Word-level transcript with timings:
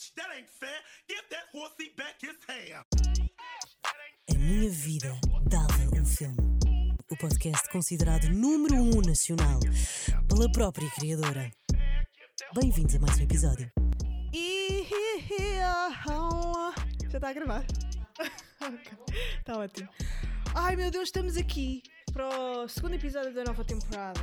bitch, 0.00 0.12
that 0.16 0.28
ain't 0.36 0.48
fair. 0.48 0.68
Give 1.08 1.22
that 1.30 1.44
horsey 1.52 1.92
back 1.96 2.16
his 2.20 2.36
hair. 2.48 2.84
A 4.30 4.34
Minha 4.34 4.70
Vida 4.70 5.20
Dava 5.48 6.00
um 6.00 6.04
Filme. 6.04 6.36
O 7.10 7.16
podcast 7.16 7.68
considerado 7.70 8.28
número 8.30 8.76
um 8.76 9.00
nacional 9.02 9.60
pela 10.28 10.50
própria 10.52 10.88
criadora. 10.92 11.50
Bem-vindos 12.54 12.94
a 12.94 12.98
mais 12.98 13.18
um 13.18 13.22
episódio. 13.22 13.70
E 14.32 14.86
já 17.10 17.16
está 17.18 17.28
a 17.28 17.32
gravar? 17.32 17.66
Está 19.38 19.58
ótimo. 19.58 19.88
Ai 20.54 20.76
meu 20.76 20.90
Deus, 20.90 21.08
estamos 21.08 21.36
aqui 21.36 21.82
para 22.12 22.28
o 22.28 22.68
segundo 22.68 22.94
episódio 22.94 23.32
da 23.34 23.44
nova 23.44 23.64
temporada. 23.64 24.20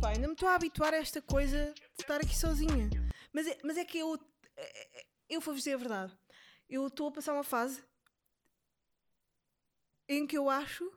Pá, 0.00 0.10
ainda 0.10 0.26
me 0.26 0.32
estou 0.32 0.48
a 0.48 0.54
habituar 0.54 0.92
a 0.94 0.96
esta 0.96 1.20
coisa 1.22 1.72
de 1.96 2.02
estar 2.02 2.16
aqui 2.16 2.36
sozinha. 2.36 2.88
Mas 3.32 3.46
é, 3.48 3.58
mas 3.64 3.76
é 3.76 3.84
que 3.84 3.98
eu. 3.98 4.18
Eu 5.28 5.40
vou-vos 5.40 5.62
dizer 5.62 5.74
a 5.74 5.78
verdade. 5.78 6.16
Eu 6.68 6.86
estou 6.86 7.08
a 7.08 7.12
passar 7.12 7.34
uma 7.34 7.44
fase 7.44 7.82
em 10.08 10.26
que 10.26 10.36
eu 10.36 10.48
acho. 10.50 10.90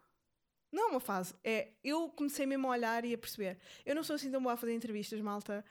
Não 0.71 0.85
é 0.89 0.91
uma 0.91 0.99
fase, 0.99 1.35
é. 1.43 1.73
Eu 1.83 2.09
comecei 2.11 2.45
mesmo 2.45 2.67
a 2.67 2.71
olhar 2.71 3.05
e 3.05 3.13
a 3.13 3.17
perceber. 3.17 3.59
Eu 3.85 3.95
não 3.95 4.03
sou 4.03 4.15
assim 4.15 4.31
tão 4.31 4.41
boa 4.41 4.53
a 4.53 4.57
fazer 4.57 4.73
entrevistas, 4.75 5.21
malta. 5.21 5.65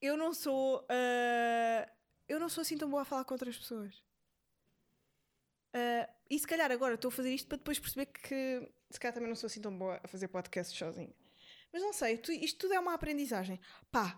Eu 0.00 0.16
não 0.16 0.34
sou. 0.34 0.86
ah, 0.90 1.90
eu 2.28 2.40
não 2.40 2.48
sou 2.48 2.62
assim 2.62 2.78
tão 2.78 2.90
boa 2.90 3.02
a 3.02 3.06
falar 3.06 3.24
com 3.24 3.34
outras 3.34 3.56
pessoas. 3.58 4.02
Ah, 5.72 6.08
e 6.30 6.38
se 6.38 6.46
calhar 6.46 6.70
agora 6.70 6.94
estou 6.94 7.08
a 7.08 7.12
fazer 7.12 7.34
isto 7.34 7.48
para 7.48 7.58
depois 7.58 7.78
perceber 7.78 8.06
que 8.06 8.68
se 8.90 8.98
calhar 9.00 9.14
também 9.14 9.28
não 9.28 9.36
sou 9.36 9.46
assim 9.46 9.60
tão 9.60 9.76
boa 9.76 10.00
a 10.02 10.08
fazer 10.08 10.28
podcasts 10.28 10.76
sozinha. 10.76 11.14
Mas 11.72 11.82
não 11.82 11.92
sei, 11.92 12.18
tu- 12.18 12.32
isto 12.32 12.58
tudo 12.60 12.74
é 12.74 12.80
uma 12.80 12.94
aprendizagem. 12.94 13.60
Pá, 13.90 14.16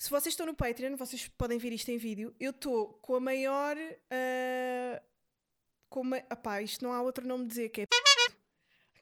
se 0.00 0.08
vocês 0.08 0.32
estão 0.32 0.46
no 0.46 0.54
Patreon, 0.54 0.96
vocês 0.96 1.28
podem 1.28 1.58
ver 1.58 1.74
isto 1.74 1.90
em 1.90 1.98
vídeo. 1.98 2.34
Eu 2.40 2.52
estou 2.52 2.94
com 3.02 3.16
a 3.16 3.20
maior. 3.20 3.76
ah, 4.10 5.02
com 5.90 6.00
uma, 6.00 6.16
apá, 6.30 6.62
isto 6.62 6.82
não 6.82 6.90
há 6.90 7.02
outro 7.02 7.26
nome 7.26 7.46
dizer 7.46 7.68
que 7.68 7.82
é. 7.82 7.86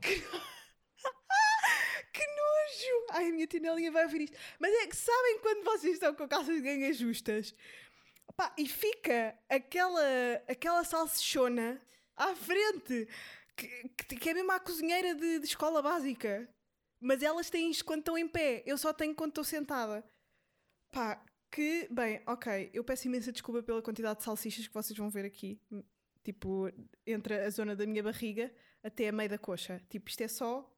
Que, 0.01 0.15
que 2.13 2.27
nojo! 2.27 3.07
Ai, 3.11 3.29
a 3.29 3.33
minha 3.33 3.47
tinelinha 3.47 3.93
vai 3.93 4.05
ouvir 4.05 4.23
isto. 4.23 4.37
Mas 4.59 4.73
é 4.73 4.87
que 4.89 4.97
sabem 4.97 5.39
quando 5.41 5.65
vocês 5.65 5.95
estão 5.95 6.15
com 6.15 6.27
calças 6.27 6.57
de 6.57 6.63
gangas 6.63 6.97
justas? 6.97 7.55
Pá, 8.37 8.53
e 8.57 8.67
fica 8.69 9.37
aquela, 9.49 10.03
aquela 10.49 10.85
salsichona 10.85 11.81
à 12.17 12.35
frente, 12.35 13.09
que, 13.57 13.89
que, 13.89 14.17
que 14.17 14.31
é 14.31 14.35
mesmo 14.35 14.53
a 14.53 14.61
cozinheira 14.61 15.15
de, 15.15 15.41
de 15.41 15.47
escola 15.47 15.83
básica. 15.83 16.49
Mas 17.01 17.23
elas 17.23 17.51
têm 17.51 17.71
isto 17.71 17.85
quando 17.85 18.01
estão 18.01 18.19
em 18.19 18.27
pé, 18.27 18.63
eu 18.67 18.79
só 18.79 18.93
tenho 18.93 19.15
quando 19.15 19.31
estou 19.31 19.45
sentada. 19.45 20.05
Pá, 20.91 21.25
que, 21.51 21.89
bem, 21.91 22.23
ok, 22.27 22.71
eu 22.73 22.85
peço 22.85 23.07
imensa 23.07 23.33
desculpa 23.33 23.63
pela 23.63 23.83
quantidade 23.83 24.19
de 24.19 24.25
salsichas 24.25 24.67
que 24.67 24.75
vocês 24.75 24.97
vão 24.99 25.11
ver 25.11 25.25
aqui. 25.25 25.61
Tipo, 26.25 26.71
entre 27.07 27.41
a 27.41 27.51
zona 27.51 27.75
da 27.75 27.87
minha 27.87 28.03
barriga 28.03 28.53
até 28.83 29.09
a 29.09 29.13
meio 29.13 29.29
da 29.31 29.39
coxa. 29.39 29.81
Tipo, 29.89 30.09
isto 30.09 30.21
é 30.23 30.29
só. 30.29 30.71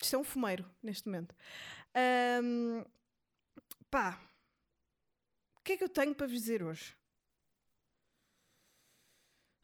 Isto 0.00 0.16
é 0.16 0.18
um 0.18 0.24
fumeiro 0.24 0.64
neste 0.82 1.06
momento. 1.06 1.34
Ahm, 1.94 2.84
pá, 3.90 4.20
o 5.56 5.60
que 5.62 5.72
é 5.72 5.76
que 5.76 5.84
eu 5.84 5.88
tenho 5.88 6.14
para 6.14 6.26
vos 6.26 6.36
dizer 6.36 6.62
hoje? 6.62 6.96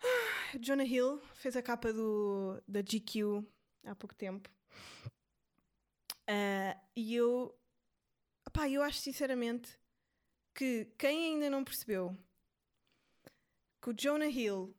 Ah, 0.02 0.58
Jonah 0.60 0.84
Hill 0.84 1.20
fez 1.34 1.56
a 1.56 1.62
capa 1.62 1.92
do, 1.92 2.60
da 2.66 2.80
GQ 2.82 3.44
há 3.84 3.94
pouco 3.94 4.14
tempo. 4.14 4.50
Ah, 6.26 6.76
e 6.96 7.14
eu. 7.14 7.54
Pá, 8.54 8.70
eu 8.70 8.82
acho 8.82 9.00
sinceramente 9.00 9.76
que 10.54 10.84
quem 10.96 11.34
ainda 11.34 11.50
não 11.50 11.64
percebeu 11.64 12.16
que 13.82 13.90
o 13.90 13.92
Jonah 13.92 14.28
Hill 14.28 14.72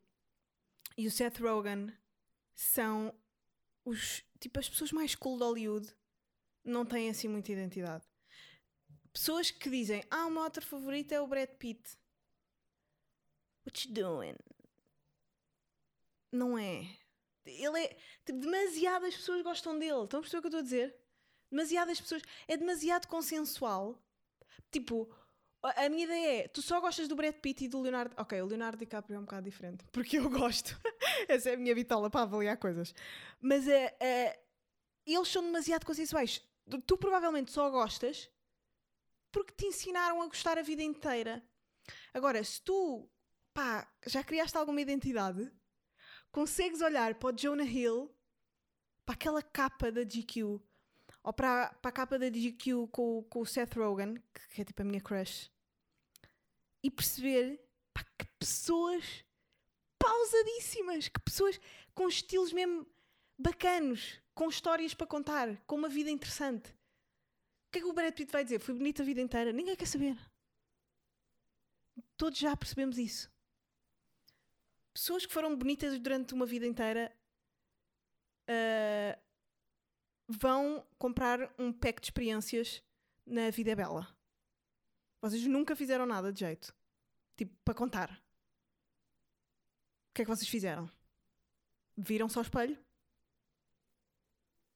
e 0.98 1.06
o 1.06 1.12
Seth 1.12 1.40
Rogen 1.40 1.94
são 2.56 3.14
os 3.84 4.23
tipo 4.40 4.58
as 4.59 4.69
pessoas 4.69 4.94
mais 4.94 5.13
cool 5.13 5.38
de 5.38 5.44
Hollywood 5.44 5.94
não 6.63 6.86
têm 6.86 7.09
assim 7.09 7.28
muita 7.28 7.52
identidade. 7.52 8.06
Pessoas 9.12 9.52
que 9.52 9.69
dizem, 9.69 10.06
ah, 10.09 10.25
o 10.25 10.31
meu 10.31 10.44
ator 10.44 10.63
favorito 10.63 11.12
é 11.12 11.19
o 11.19 11.28
Brad 11.28 11.50
Pitt. 11.50 11.97
What 13.66 13.90
you 13.90 13.94
doing? 13.94 14.38
Não 16.31 16.57
é. 16.57 16.88
Ele 17.46 17.84
é. 17.84 17.97
Tipo, 18.25 18.40
demasiadas 18.40 19.16
pessoas 19.18 19.42
gostam 19.42 19.78
dele. 19.78 20.06
Estão 20.06 20.19
a 20.19 20.22
perceber 20.22 20.40
o 20.40 20.42
que 20.42 20.47
eu 20.47 20.50
estou 20.50 20.59
a 20.59 20.63
dizer? 20.63 21.05
Demasiadas 21.51 22.00
pessoas. 22.00 22.22
É 22.47 22.57
demasiado 22.57 23.07
consensual. 23.07 24.01
Tipo, 24.72 25.09
a 25.61 25.89
minha 25.89 26.06
ideia 26.06 26.44
é: 26.44 26.47
tu 26.47 26.61
só 26.61 26.79
gostas 26.79 27.07
do 27.07 27.16
Brad 27.16 27.35
Pitt 27.35 27.66
e 27.66 27.67
do 27.67 27.81
Leonardo. 27.81 28.13
Ok, 28.17 28.39
o 28.41 28.45
Leonardo 28.45 28.78
DiCaprio 28.78 29.16
é 29.16 29.19
um 29.19 29.23
bocado 29.23 29.50
diferente. 29.50 29.85
Porque 29.91 30.17
eu 30.17 30.29
gosto. 30.29 30.79
Essa 31.28 31.51
é 31.51 31.53
a 31.53 31.57
minha 31.57 31.73
bitola 31.73 32.09
para 32.09 32.22
avaliar 32.22 32.57
coisas. 32.57 32.94
Mas 33.39 33.67
é, 33.67 33.95
eles 35.06 35.28
são 35.28 35.44
demasiado 35.44 35.85
consensuais. 35.85 36.41
Tu, 36.69 36.81
tu 36.81 36.97
provavelmente 36.97 37.51
só 37.51 37.69
gostas 37.69 38.29
porque 39.31 39.53
te 39.53 39.66
ensinaram 39.66 40.22
a 40.22 40.27
gostar 40.27 40.57
a 40.57 40.62
vida 40.62 40.81
inteira. 40.81 41.44
Agora, 42.13 42.41
se 42.41 42.62
tu 42.62 43.09
pá, 43.53 43.85
já 44.06 44.23
criaste 44.23 44.57
alguma 44.57 44.81
identidade, 44.81 45.51
consegues 46.31 46.81
olhar 46.81 47.16
para 47.16 47.29
o 47.29 47.31
Jonah 47.33 47.66
Hill, 47.66 48.13
para 49.06 49.16
aquela 49.16 49.41
capa 49.41 49.91
da 49.91 50.03
GQ, 50.03 50.62
ou 51.25 51.34
para, 51.34 51.74
para 51.81 51.90
a 51.90 51.91
capa 51.91 52.19
da 52.19 52.30
GQ 52.30 52.88
com, 52.91 53.24
com 53.24 53.41
o 53.41 53.46
Seth 53.47 53.74
Rogen, 53.74 54.13
que, 54.31 54.47
que 54.50 54.62
é 54.62 54.63
tipo 54.63 54.80
a 54.84 54.86
minha 54.86 55.02
crush, 55.02 55.52
e 56.84 56.91
perceber 56.91 57.59
pá, 57.91 58.03
que 58.16 58.28
pessoas 58.38 59.25
pausadíssimas, 59.97 61.08
que 61.08 61.19
pessoas 61.19 61.59
com 61.96 62.08
estilos 62.08 62.53
mesmo 62.53 62.86
bacanos, 63.40 64.22
com 64.36 64.47
histórias 64.47 64.94
para 64.94 65.08
contar, 65.08 65.58
com 65.66 65.75
uma 65.75 65.90
vida 65.90 66.12
interessante. 66.12 66.69
O 66.69 67.72
que 67.72 67.80
é 67.80 67.81
que 67.81 67.88
o 67.88 67.94
Brad 67.94 68.13
Pitt 68.13 68.31
vai 68.31 68.44
dizer? 68.44 68.59
Foi 68.59 68.75
bonito 68.75 69.02
a 69.02 69.06
vida 69.06 69.19
inteira? 69.19 69.52
Ninguém 69.52 69.75
quer 69.75 69.88
saber. 69.88 70.16
Todos 72.16 72.38
já 72.38 72.56
percebemos 72.56 73.00
isso. 73.00 73.31
Pessoas 74.94 75.25
que 75.25 75.34
foram 75.34 75.56
bonitas 75.57 76.00
durante 76.00 76.36
uma 76.36 76.46
vida 76.46 76.68
inteira 76.68 77.12
ah, 78.47 79.18
vão 80.28 80.86
comprar 80.97 81.53
um 81.58 81.72
pack 81.72 82.02
de 82.02 82.08
experiências 82.08 82.81
na 83.25 83.50
Vida 83.50 83.72
é 83.72 83.75
Bela. 83.75 84.08
Vocês 85.22 85.46
nunca 85.46 85.75
fizeram 85.75 86.06
nada 86.06 86.31
de 86.31 86.40
jeito. 86.41 86.75
Tipo, 87.36 87.56
para 87.63 87.74
contar. 87.74 88.12
O 90.09 90.13
que 90.13 90.22
é 90.22 90.25
que 90.25 90.31
vocês 90.31 90.47
fizeram? 90.47 90.90
Viram-se 91.97 92.38
ao 92.38 92.44
espelho? 92.44 92.78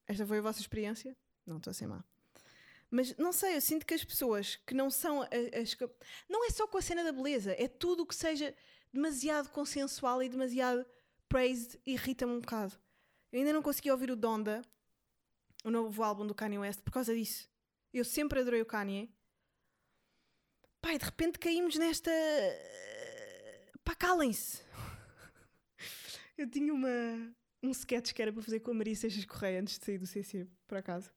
Esta 0.08 0.26
foi 0.26 0.40
a 0.40 0.42
vossa 0.42 0.60
experiência? 0.60 1.16
Não 1.46 1.58
estou 1.58 1.72
a 1.72 1.74
ser 1.74 1.88
má. 1.88 2.04
Mas 2.90 3.16
não 3.18 3.32
sei, 3.32 3.56
eu 3.56 3.62
sinto 3.62 3.86
que 3.86 3.94
as 3.94 4.04
pessoas 4.04 4.56
que 4.66 4.74
não 4.74 4.90
são 4.90 5.22
as. 5.22 5.78
Não 6.28 6.46
é 6.46 6.50
só 6.50 6.68
com 6.68 6.78
a 6.78 6.82
cena 6.82 7.04
da 7.04 7.12
beleza, 7.12 7.54
é 7.58 7.68
tudo 7.68 8.04
o 8.04 8.06
que 8.06 8.16
seja 8.16 8.56
demasiado 8.92 9.50
consensual 9.50 10.24
e 10.24 10.30
demasiado 10.30 10.84
praised 11.28 11.80
irrita-me 11.86 12.34
um 12.34 12.40
bocado. 12.40 12.76
Eu 13.32 13.40
ainda 13.40 13.54
não 13.54 13.62
consegui 13.62 13.92
ouvir 13.92 14.10
o 14.10 14.16
Donda, 14.16 14.64
o 15.64 15.72
novo 15.72 16.04
álbum 16.04 16.26
do 16.26 16.36
Kanye 16.36 16.60
West, 16.60 16.82
por 16.82 16.92
causa 16.92 17.14
disso. 17.14 17.50
Eu 17.94 18.06
sempre 18.06 18.40
adorei 18.40 18.62
o 18.62 18.66
Kanye. 18.66 19.12
Pai, 20.82 20.98
de 20.98 21.06
repente 21.06 21.40
caímos 21.40 21.76
nesta. 21.76 22.12
Pá, 23.84 23.96
calem-se! 23.96 24.64
Eu 26.38 26.50
tinha 26.50 26.74
uma, 26.74 26.88
um 27.62 27.70
sketch 27.72 28.14
que 28.14 28.22
era 28.22 28.32
para 28.32 28.42
fazer 28.42 28.62
com 28.62 28.72
a 28.72 28.74
Maria 28.74 28.96
Seixas 28.96 29.26
Correia 29.26 29.60
antes 29.60 29.78
de 29.78 29.86
sair 29.86 29.98
do 29.98 30.08
CC, 30.08 30.48
por 30.68 30.78
acaso. 30.78 31.12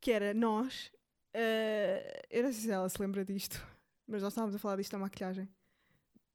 Que 0.00 0.10
era 0.10 0.34
nós. 0.34 0.90
eh, 1.32 2.22
eu 2.30 2.42
não 2.42 2.52
sei 2.52 2.62
se 2.62 2.70
ela 2.70 2.88
se 2.88 3.00
lembra 3.00 3.24
disto, 3.24 3.56
mas 4.06 4.22
nós 4.22 4.32
estávamos 4.32 4.54
a 4.56 4.58
falar 4.58 4.76
disto 4.76 4.92
na 4.94 4.98
maquilhagem. 5.00 5.48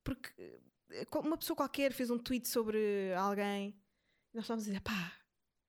Porque 0.03 0.31
eh, 0.91 1.07
uma 1.15 1.37
pessoa 1.37 1.57
qualquer 1.57 1.91
fez 1.93 2.09
um 2.09 2.17
tweet 2.17 2.47
sobre 2.47 3.13
alguém 3.15 3.69
e 4.33 4.37
nós 4.37 4.45
estávamos 4.45 4.65
a 4.65 4.71
dizer: 4.71 4.81
pá, 4.81 5.18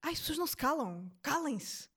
ai, 0.03 0.13
as 0.13 0.21
pessoas 0.21 0.39
não 0.39 0.47
se 0.47 0.57
calam, 0.57 1.11
calem-se. 1.23 1.89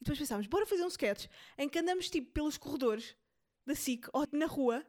E 0.00 0.04
depois 0.04 0.18
pensámos: 0.18 0.46
bora 0.46 0.66
fazer 0.66 0.84
um 0.84 0.88
sketch 0.88 1.26
em 1.58 1.68
que 1.68 1.78
andamos 1.78 2.10
tipo 2.10 2.32
pelos 2.32 2.56
corredores 2.56 3.16
da 3.64 3.74
SIC 3.74 4.08
ou 4.12 4.26
na 4.32 4.46
rua 4.46 4.86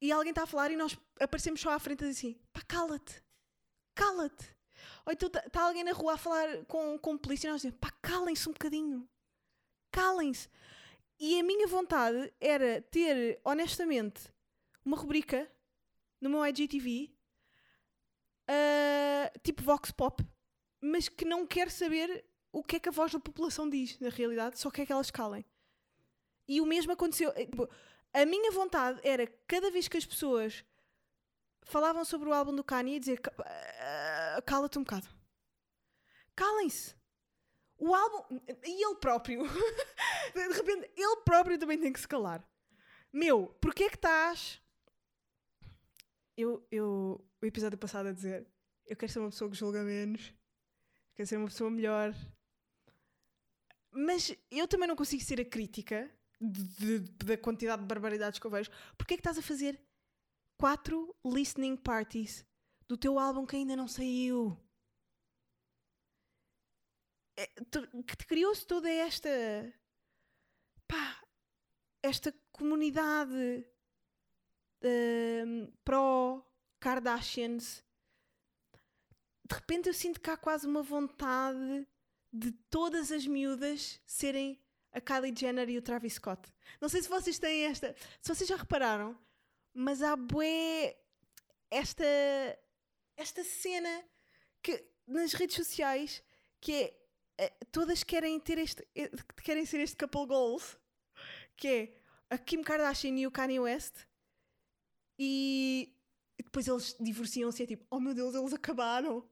e 0.00 0.12
alguém 0.12 0.30
está 0.30 0.42
a 0.44 0.46
falar 0.46 0.70
e 0.70 0.76
nós 0.76 0.96
aparecemos 1.20 1.60
só 1.60 1.70
à 1.70 1.78
frente 1.78 2.04
assim: 2.04 2.40
pá, 2.52 2.60
cala-te, 2.62 3.22
cala-te. 3.94 4.56
Ou 5.04 5.12
então 5.12 5.28
está 5.28 5.62
alguém 5.62 5.84
na 5.84 5.92
rua 5.92 6.14
a 6.14 6.18
falar 6.18 6.64
com, 6.66 6.98
com 6.98 7.18
polícia 7.18 7.48
e 7.48 7.50
nós 7.50 7.62
dizemos: 7.62 7.78
pá, 7.80 7.90
calem-se 8.02 8.48
um 8.48 8.52
bocadinho, 8.52 9.08
calem-se. 9.90 10.48
E 11.18 11.40
a 11.40 11.42
minha 11.42 11.66
vontade 11.66 12.32
era 12.40 12.80
ter, 12.80 13.40
honestamente, 13.44 14.32
uma 14.84 14.96
rubrica 14.96 15.50
no 16.20 16.30
meu 16.30 16.46
IGTV, 16.46 17.12
ah, 18.46 19.32
tipo 19.42 19.62
Vox 19.62 19.90
Pop, 19.90 20.24
mas 20.80 21.08
que 21.08 21.24
não 21.24 21.46
quer 21.46 21.70
saber 21.70 22.24
o 22.52 22.62
que 22.62 22.76
é 22.76 22.80
que 22.80 22.88
a 22.88 22.92
voz 22.92 23.12
da 23.12 23.20
população 23.20 23.68
diz, 23.68 23.98
na 24.00 24.08
realidade, 24.08 24.58
só 24.58 24.70
quer 24.70 24.86
que 24.86 24.92
elas 24.92 25.10
calem. 25.10 25.44
E 26.46 26.60
o 26.60 26.66
mesmo 26.66 26.92
aconteceu. 26.92 27.30
eh, 27.36 27.48
A 28.12 28.24
minha 28.24 28.50
vontade 28.52 29.00
era 29.02 29.26
cada 29.46 29.70
vez 29.70 29.86
que 29.88 29.96
as 29.98 30.06
pessoas 30.06 30.64
falavam 31.62 32.04
sobre 32.04 32.28
o 32.28 32.32
álbum 32.32 32.54
do 32.54 32.64
Kanye 32.64 32.98
dizer 32.98 33.20
"Ca- 33.20 33.34
ah, 33.38 34.42
cala-te 34.46 34.78
um 34.78 34.82
bocado. 34.82 35.06
Calem-se. 36.34 36.94
O 37.76 37.94
álbum. 37.94 38.40
E 38.64 38.84
ele 38.84 38.94
próprio. 38.96 39.42
De 40.34 40.48
repente, 40.54 40.90
ele 40.96 41.16
próprio 41.24 41.58
também 41.58 41.78
tem 41.78 41.92
que 41.92 42.00
se 42.00 42.08
calar. 42.08 42.42
Meu, 43.12 43.48
porquê 43.60 43.84
é 43.84 43.88
que 43.90 43.96
estás. 43.96 44.60
Eu, 46.36 46.66
eu. 46.70 47.24
O 47.42 47.46
episódio 47.46 47.78
passado 47.78 48.08
a 48.08 48.12
dizer. 48.12 48.46
Eu 48.86 48.96
quero 48.96 49.12
ser 49.12 49.18
uma 49.18 49.30
pessoa 49.30 49.50
que 49.50 49.56
julga 49.56 49.82
menos. 49.82 50.32
Quero 51.18 51.26
ser 51.28 51.36
uma 51.36 51.48
pessoa 51.48 51.68
melhor. 51.68 52.14
Mas 53.90 54.32
eu 54.52 54.68
também 54.68 54.86
não 54.86 54.94
consigo 54.94 55.20
ser 55.20 55.40
a 55.40 55.44
crítica 55.44 56.08
de- 56.40 57.00
de- 57.00 57.24
da 57.24 57.36
quantidade 57.36 57.82
de 57.82 57.88
barbaridades 57.88 58.38
que 58.38 58.46
eu 58.46 58.50
vejo. 58.52 58.70
Porquê 58.96 59.14
é 59.14 59.16
que 59.16 59.20
estás 59.22 59.36
a 59.36 59.42
fazer 59.42 59.82
quatro 60.56 61.12
listening 61.24 61.76
parties 61.76 62.46
do 62.86 62.96
teu 62.96 63.18
álbum 63.18 63.44
que 63.44 63.56
ainda 63.56 63.74
não 63.74 63.88
saiu? 63.88 64.56
É, 67.36 67.48
criou-se 68.28 68.64
toda 68.64 68.88
esta 68.88 69.28
pá, 70.86 71.20
esta 72.00 72.32
comunidade 72.52 73.66
hum, 74.84 75.72
pró 75.84 76.46
Kardashians 76.78 77.84
de 79.48 79.54
repente 79.54 79.88
eu 79.88 79.94
sinto 79.94 80.20
que 80.20 80.30
há 80.30 80.36
quase 80.36 80.66
uma 80.66 80.82
vontade 80.82 81.86
de 82.32 82.52
todas 82.70 83.10
as 83.10 83.26
miúdas 83.26 84.00
serem 84.06 84.60
a 84.92 85.00
Kylie 85.00 85.34
Jenner 85.36 85.68
e 85.68 85.78
o 85.78 85.82
Travis 85.82 86.14
Scott. 86.14 86.52
Não 86.80 86.88
sei 86.88 87.02
se 87.02 87.08
vocês 87.08 87.38
têm 87.38 87.64
esta, 87.64 87.94
se 88.20 88.34
vocês 88.34 88.48
já 88.48 88.56
repararam, 88.56 89.18
mas 89.72 90.02
há 90.02 90.16
bué 90.16 90.96
esta 91.70 92.04
esta 93.16 93.42
cena 93.44 94.04
que 94.62 94.84
nas 95.06 95.32
redes 95.32 95.56
sociais 95.56 96.22
que 96.60 96.72
é 96.72 96.98
eh, 97.38 97.52
todas 97.70 98.02
querem 98.02 98.38
ter 98.40 98.58
este 98.58 98.86
eh, 98.94 99.10
querem 99.42 99.66
ser 99.66 99.80
este 99.80 99.96
couple 99.96 100.26
goals 100.26 100.78
que 101.56 101.68
é 101.68 102.00
a 102.30 102.38
Kim 102.38 102.62
Kardashian 102.62 103.18
e 103.18 103.26
o 103.26 103.30
Kanye 103.30 103.60
West 103.60 104.06
e, 105.18 105.94
e 106.38 106.42
depois 106.42 106.66
eles 106.66 106.96
divorciam-se 107.00 107.62
e 107.62 107.64
é 107.64 107.66
tipo 107.66 107.86
oh 107.90 108.00
meu 108.00 108.14
Deus 108.14 108.34
eles 108.34 108.52
acabaram 108.52 109.28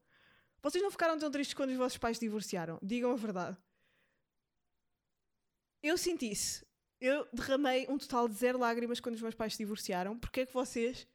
vocês 0.62 0.82
não 0.82 0.90
ficaram 0.90 1.18
tão 1.18 1.30
tristes 1.30 1.54
quando 1.54 1.70
os 1.70 1.76
vossos 1.76 1.98
pais 1.98 2.16
se 2.16 2.24
divorciaram? 2.24 2.78
Digam 2.82 3.12
a 3.12 3.16
verdade. 3.16 3.56
Eu 5.82 5.96
senti 5.96 6.30
isso. 6.30 6.66
Eu 7.00 7.28
derramei 7.32 7.86
um 7.88 7.98
total 7.98 8.28
de 8.28 8.34
zero 8.34 8.58
lágrimas 8.58 9.00
quando 9.00 9.14
os 9.14 9.22
meus 9.22 9.34
pais 9.34 9.52
se 9.52 9.58
divorciaram. 9.58 10.18
Porque 10.18 10.40
é 10.40 10.46
que 10.46 10.52
vocês 10.52 11.06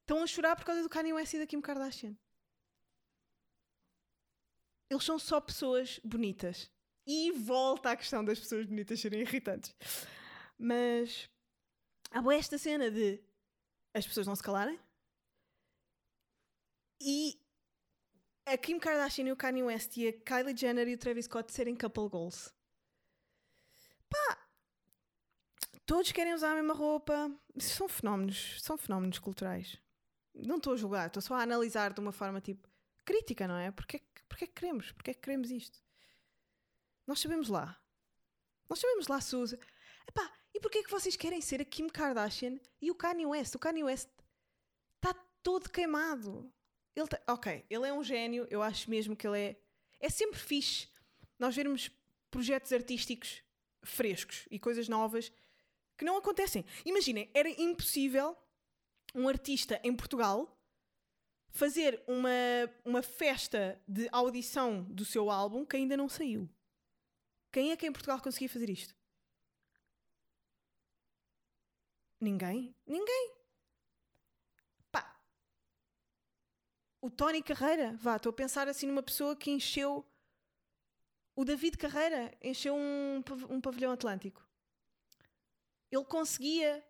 estão 0.00 0.22
a 0.22 0.26
chorar 0.26 0.56
por 0.56 0.64
causa 0.64 0.82
do 0.82 0.88
Kanye 0.88 1.12
West 1.12 1.32
e 1.34 1.38
da 1.38 1.46
Kim 1.46 1.60
Kardashian? 1.60 2.16
Eles 4.90 5.04
são 5.04 5.18
só 5.18 5.40
pessoas 5.40 5.98
bonitas. 6.04 6.70
E 7.06 7.32
volta 7.32 7.92
à 7.92 7.96
questão 7.96 8.24
das 8.24 8.38
pessoas 8.38 8.66
bonitas 8.66 9.00
serem 9.00 9.20
irritantes. 9.22 9.74
Mas 10.58 11.30
há 12.10 12.34
esta 12.34 12.58
cena 12.58 12.90
de 12.90 13.22
as 13.94 14.06
pessoas 14.06 14.26
não 14.26 14.36
se 14.36 14.42
calarem 14.42 14.78
e 17.00 17.41
a 18.46 18.56
Kim 18.56 18.78
Kardashian 18.78 19.26
e 19.28 19.32
o 19.32 19.36
Kanye 19.36 19.62
West 19.62 19.96
e 19.96 20.08
a 20.08 20.12
Kylie 20.12 20.56
Jenner 20.56 20.88
e 20.88 20.94
o 20.94 20.98
Travis 20.98 21.26
Scott 21.26 21.52
serem 21.52 21.76
couple 21.76 22.08
goals. 22.08 22.52
Pá, 24.08 24.48
todos 25.86 26.12
querem 26.12 26.34
usar 26.34 26.52
a 26.52 26.54
mesma 26.56 26.74
roupa. 26.74 27.30
São 27.58 27.88
fenómenos, 27.88 28.60
são 28.62 28.76
fenómenos 28.76 29.18
culturais. 29.18 29.78
Não 30.34 30.56
estou 30.56 30.72
a 30.72 30.76
julgar, 30.76 31.06
estou 31.06 31.22
só 31.22 31.34
a 31.34 31.42
analisar 31.42 31.92
de 31.92 32.00
uma 32.00 32.12
forma 32.12 32.40
tipo 32.40 32.68
crítica, 33.04 33.46
não 33.46 33.56
é? 33.56 33.70
Porque, 33.70 33.96
é 33.96 33.98
que- 34.00 34.22
porque 34.28 34.44
é 34.44 34.46
que 34.46 34.52
queremos? 34.54 34.92
Porque 34.92 35.10
é 35.10 35.14
que 35.14 35.20
queremos 35.20 35.50
isto? 35.50 35.78
Nós 37.06 37.20
sabemos 37.20 37.48
lá. 37.48 37.78
Nós 38.68 38.78
sabemos 38.78 39.06
lá 39.08 39.20
se 39.20 39.36
usa. 39.36 39.58
Epá, 40.08 40.32
e 40.54 40.60
porquê 40.60 40.82
que 40.82 40.90
vocês 40.90 41.16
querem 41.16 41.40
ser 41.40 41.60
a 41.60 41.64
Kim 41.64 41.88
Kardashian 41.88 42.58
e 42.80 42.90
o 42.90 42.94
Kanye 42.94 43.26
West? 43.26 43.54
O 43.54 43.58
Kanye 43.58 43.84
West 43.84 44.08
está 44.96 45.12
todo 45.42 45.68
queimado. 45.70 46.50
Ele 46.94 47.08
ok, 47.26 47.64
ele 47.70 47.88
é 47.88 47.92
um 47.92 48.04
gênio, 48.04 48.46
eu 48.50 48.62
acho 48.62 48.90
mesmo 48.90 49.16
que 49.16 49.26
ele 49.26 49.38
é. 49.38 49.56
É 49.98 50.08
sempre 50.08 50.38
fixe 50.38 50.88
nós 51.38 51.54
vermos 51.56 51.90
projetos 52.30 52.72
artísticos 52.72 53.42
frescos 53.82 54.46
e 54.50 54.58
coisas 54.58 54.88
novas 54.88 55.32
que 55.96 56.04
não 56.04 56.16
acontecem. 56.16 56.64
Imaginem, 56.84 57.30
era 57.34 57.48
impossível 57.48 58.36
um 59.14 59.28
artista 59.28 59.80
em 59.82 59.94
Portugal 59.94 60.58
fazer 61.50 62.02
uma, 62.06 62.30
uma 62.84 63.02
festa 63.02 63.80
de 63.86 64.08
audição 64.10 64.84
do 64.84 65.04
seu 65.04 65.30
álbum 65.30 65.64
que 65.64 65.76
ainda 65.76 65.96
não 65.96 66.08
saiu. 66.08 66.48
Quem 67.52 67.70
é 67.70 67.76
que 67.76 67.86
em 67.86 67.92
Portugal 67.92 68.20
conseguia 68.20 68.48
fazer 68.48 68.70
isto? 68.70 68.94
Ninguém? 72.18 72.74
Ninguém. 72.86 73.34
Pá. 74.90 75.20
O 77.02 77.10
Tony 77.10 77.42
Carreira, 77.42 77.96
vá, 77.96 78.14
estou 78.14 78.30
a 78.30 78.32
pensar 78.32 78.68
assim 78.68 78.86
numa 78.86 79.02
pessoa 79.02 79.34
que 79.34 79.50
encheu. 79.50 80.06
O 81.34 81.44
David 81.44 81.76
Carreira 81.76 82.32
encheu 82.40 82.76
um, 82.76 83.24
um 83.50 83.60
pavilhão 83.60 83.90
atlântico. 83.90 84.48
Ele 85.90 86.04
conseguia. 86.04 86.86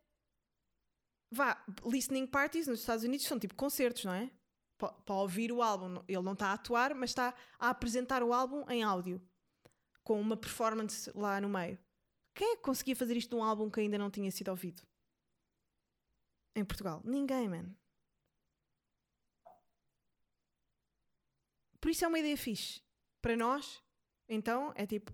Vá, 1.30 1.64
listening 1.82 2.26
parties 2.26 2.66
nos 2.66 2.80
Estados 2.80 3.04
Unidos 3.04 3.26
são 3.26 3.38
tipo 3.38 3.54
concertos, 3.54 4.04
não 4.04 4.12
é? 4.12 4.30
Para 4.76 5.14
ouvir 5.14 5.50
o 5.50 5.62
álbum. 5.62 6.04
Ele 6.06 6.20
não 6.20 6.34
está 6.34 6.48
a 6.48 6.52
atuar, 6.52 6.94
mas 6.94 7.08
está 7.08 7.34
a 7.58 7.70
apresentar 7.70 8.22
o 8.22 8.34
álbum 8.34 8.68
em 8.68 8.82
áudio. 8.82 9.18
Com 10.04 10.20
uma 10.20 10.36
performance 10.36 11.10
lá 11.16 11.40
no 11.40 11.48
meio. 11.48 11.78
Quem 12.34 12.52
é 12.52 12.56
que 12.56 12.62
conseguia 12.62 12.94
fazer 12.94 13.16
isto 13.16 13.34
num 13.34 13.42
álbum 13.42 13.70
que 13.70 13.80
ainda 13.80 13.96
não 13.96 14.10
tinha 14.10 14.30
sido 14.30 14.48
ouvido? 14.48 14.82
Em 16.54 16.64
Portugal? 16.66 17.00
Ninguém, 17.02 17.48
man. 17.48 17.74
Por 21.82 21.90
isso 21.90 22.04
é 22.04 22.08
uma 22.08 22.20
ideia 22.20 22.36
fixe. 22.36 22.80
Para 23.20 23.36
nós, 23.36 23.82
então, 24.28 24.72
é 24.76 24.86
tipo. 24.86 25.12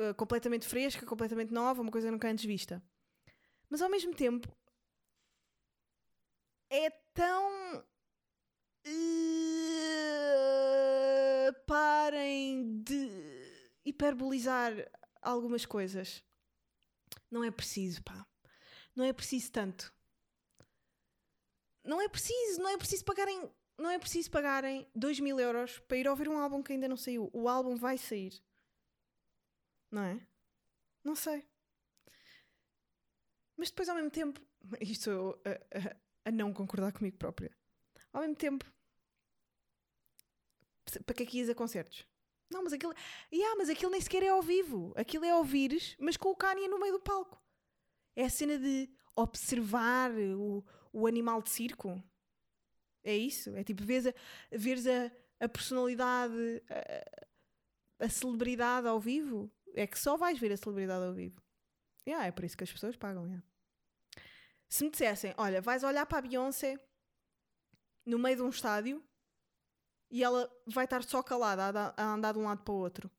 uh, 0.00 0.14
completamente 0.14 0.66
fresca, 0.68 1.04
completamente 1.04 1.52
nova, 1.52 1.82
uma 1.82 1.90
coisa 1.90 2.10
nunca 2.12 2.28
antes 2.28 2.44
vista. 2.44 2.80
Mas 3.68 3.82
ao 3.82 3.90
mesmo 3.90 4.14
tempo. 4.14 4.48
É 6.70 6.88
tão. 7.12 7.84
uh, 8.86 9.10
parem 11.66 12.80
de 12.82 13.10
hiperbolizar 13.84 14.72
algumas 15.20 15.66
coisas. 15.66 16.24
Não 17.28 17.42
é 17.42 17.50
preciso, 17.50 18.00
pá. 18.04 18.24
Não 18.94 19.04
é 19.04 19.12
preciso 19.12 19.50
tanto. 19.50 19.92
Não 21.82 22.00
é 22.00 22.08
preciso, 22.08 22.60
não 22.60 22.68
é 22.68 22.78
preciso 22.78 23.04
pagarem. 23.04 23.50
Não 23.80 23.90
é 23.90 23.98
preciso 23.98 24.30
pagarem 24.30 24.86
2 24.94 25.20
mil 25.20 25.40
euros 25.40 25.78
para 25.80 25.96
ir 25.96 26.06
ouvir 26.06 26.28
um 26.28 26.38
álbum 26.38 26.62
que 26.62 26.72
ainda 26.74 26.86
não 26.86 26.98
saiu. 26.98 27.30
O 27.32 27.48
álbum 27.48 27.76
vai 27.76 27.96
sair. 27.96 28.38
Não 29.90 30.02
é? 30.02 30.20
Não 31.02 31.14
sei. 31.16 31.48
Mas 33.56 33.70
depois, 33.70 33.88
ao 33.88 33.96
mesmo 33.96 34.10
tempo, 34.10 34.38
isto 34.80 35.08
eu 35.10 35.40
a, 35.44 35.78
a- 35.90 35.96
a 36.26 36.30
não 36.30 36.52
concordar 36.52 36.92
comigo 36.92 37.16
própria. 37.16 37.50
Ao 38.12 38.20
mesmo 38.20 38.36
tempo, 38.36 38.66
para 41.06 41.14
que 41.14 41.22
é 41.22 41.26
que 41.26 41.38
ias 41.38 41.48
a 41.48 41.54
concertos? 41.54 42.06
Não, 42.50 42.62
mas 42.64 42.72
aquilo. 42.72 42.92
Yeah, 43.32 43.56
mas 43.56 43.68
aquilo 43.70 43.92
nem 43.92 44.00
sequer 44.00 44.24
é 44.24 44.28
ao 44.28 44.42
vivo. 44.42 44.92
Aquilo 44.96 45.24
é 45.24 45.34
ouvires, 45.34 45.96
mas 46.00 46.16
com 46.16 46.28
o 46.30 46.36
Kanye 46.36 46.68
no 46.68 46.78
meio 46.80 46.94
do 46.94 47.00
palco. 47.00 47.40
É 48.16 48.24
a 48.24 48.30
cena 48.30 48.58
de 48.58 48.90
observar 49.16 50.10
o, 50.12 50.64
o 50.92 51.06
animal 51.06 51.40
de 51.40 51.48
circo. 51.50 52.02
É 53.04 53.16
isso. 53.16 53.54
É 53.56 53.64
tipo, 53.64 53.82
vês 53.84 54.06
a, 54.06 54.14
veres 54.50 54.86
a, 54.86 55.10
a 55.40 55.48
personalidade, 55.48 56.62
a, 58.00 58.04
a 58.04 58.08
celebridade 58.08 58.86
ao 58.86 59.00
vivo. 59.00 59.50
É 59.74 59.86
que 59.86 59.98
só 59.98 60.16
vais 60.16 60.38
ver 60.38 60.52
a 60.52 60.56
celebridade 60.56 61.04
ao 61.04 61.12
vivo. 61.14 61.40
Yeah, 62.06 62.26
é 62.26 62.32
por 62.32 62.44
isso 62.44 62.56
que 62.56 62.64
as 62.64 62.72
pessoas 62.72 62.96
pagam. 62.96 63.26
yeah. 63.26 63.44
Se 64.68 64.84
me 64.84 64.90
dissessem, 64.90 65.34
olha, 65.36 65.60
vais 65.60 65.82
olhar 65.84 66.06
para 66.06 66.18
a 66.18 66.22
Beyoncé 66.22 66.78
no 68.06 68.18
meio 68.18 68.36
de 68.36 68.42
um 68.42 68.48
estádio 68.48 69.04
e 70.10 70.24
ela 70.24 70.50
vai 70.66 70.84
estar 70.84 71.02
só 71.04 71.22
calada 71.22 71.68
a, 71.68 71.72
da- 71.72 71.94
a 71.96 72.04
andar 72.14 72.32
de 72.32 72.38
um 72.38 72.44
lado 72.44 72.62
para 72.64 72.72
o 72.72 72.76
outro, 72.76 73.10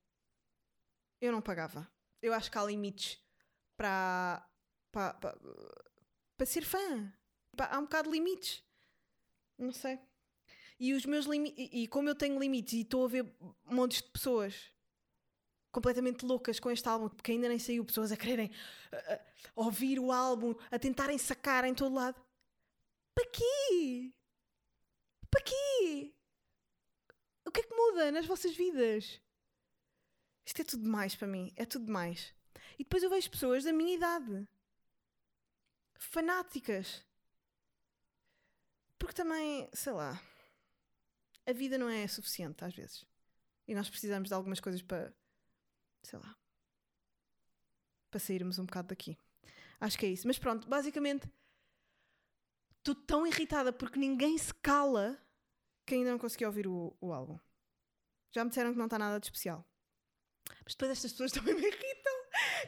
eu 1.21 1.31
não 1.31 1.41
pagava. 1.41 1.89
Eu 2.21 2.33
acho 2.33 2.51
que 2.51 2.57
há 2.57 2.63
limites 2.63 3.21
para, 3.77 4.45
para, 4.91 5.13
para, 5.15 5.38
para 6.38 6.45
ser 6.45 6.63
fã. 6.63 7.13
Há 7.57 7.77
um 7.79 7.83
bocado 7.83 8.09
de 8.09 8.17
limites. 8.17 8.63
Não 9.58 9.72
sei. 9.72 10.00
E 10.79 10.93
os 10.93 11.05
meus 11.05 11.25
limites. 11.25 11.70
E, 11.72 11.88
como 11.88 12.10
eu 12.10 12.15
tenho 12.15 12.39
limites 12.39 12.74
e 12.74 12.81
estou 12.81 13.05
a 13.05 13.08
ver 13.08 13.25
montes 13.65 14.01
de 14.01 14.10
pessoas 14.10 14.72
completamente 15.72 16.25
loucas 16.25 16.60
com 16.60 16.70
este 16.70 16.88
álbum, 16.89 17.08
porque 17.08 17.31
ainda 17.31 17.48
nem 17.48 17.58
saiu, 17.58 17.86
pessoas 17.86 18.12
a 18.12 18.17
quererem 18.17 18.51
ouvir 19.55 20.00
o 20.00 20.12
álbum, 20.12 20.53
a 20.70 20.77
tentarem 20.77 21.17
sacar 21.17 21.63
em 21.63 21.74
todo 21.74 21.96
lado. 21.96 22.22
Para 23.15 23.25
quê? 23.29 24.13
Para 25.29 25.41
quê? 25.43 26.13
O 27.46 27.51
que 27.51 27.62
é 27.62 27.63
que 27.63 27.74
muda 27.74 28.12
nas 28.12 28.25
vossas 28.25 28.55
vidas? 28.55 29.22
Isto 30.46 30.62
é 30.62 30.65
tudo 30.65 30.84
demais 30.84 31.15
para 31.15 31.27
mim, 31.27 31.53
é 31.55 31.65
tudo 31.65 31.86
demais. 31.86 32.34
E 32.77 32.84
depois 32.84 33.03
eu 33.03 33.10
vejo 33.10 33.29
pessoas 33.29 33.63
da 33.63 33.72
minha 33.72 33.96
idade, 33.96 34.48
fanáticas. 35.98 37.05
Porque 39.01 39.15
também, 39.15 39.67
sei 39.74 39.93
lá, 39.93 40.22
a 41.48 41.51
vida 41.51 41.75
não 41.75 41.89
é 41.89 42.08
suficiente 42.08 42.63
às 42.63 42.72
vezes. 42.72 43.03
E 43.67 43.74
nós 43.74 43.89
precisamos 43.89 44.29
de 44.29 44.36
algumas 44.36 44.60
coisas 44.60 44.79
para, 44.84 45.12
sei 46.03 46.20
lá, 46.20 46.38
para 48.12 48.20
sairmos 48.20 48.60
um 48.60 48.65
bocado 48.67 48.89
daqui. 48.89 49.17
Acho 49.79 49.98
que 49.98 50.05
é 50.05 50.10
isso. 50.10 50.27
Mas 50.27 50.38
pronto, 50.38 50.70
basicamente, 50.70 51.27
estou 52.77 52.93
tão 52.93 53.25
irritada 53.25 53.74
porque 53.74 53.98
ninguém 53.98 54.38
se 54.38 54.53
cala 54.53 55.20
que 55.84 55.96
ainda 55.96 56.12
não 56.12 56.20
consegui 56.20 56.46
ouvir 56.46 56.67
o, 56.67 56.96
o 57.01 57.12
álbum. 57.12 57.39
Já 58.31 58.43
me 58.43 58.51
disseram 58.51 58.72
que 58.72 58.77
não 58.77 58.86
está 58.86 59.00
nada 59.00 59.20
de 59.20 59.25
especial. 59.25 59.67
Mas 60.63 60.75
depois 60.75 60.91
estas 60.91 61.12
pessoas 61.12 61.31
também 61.34 61.55
me 61.55 61.65
irritam. 61.65 62.13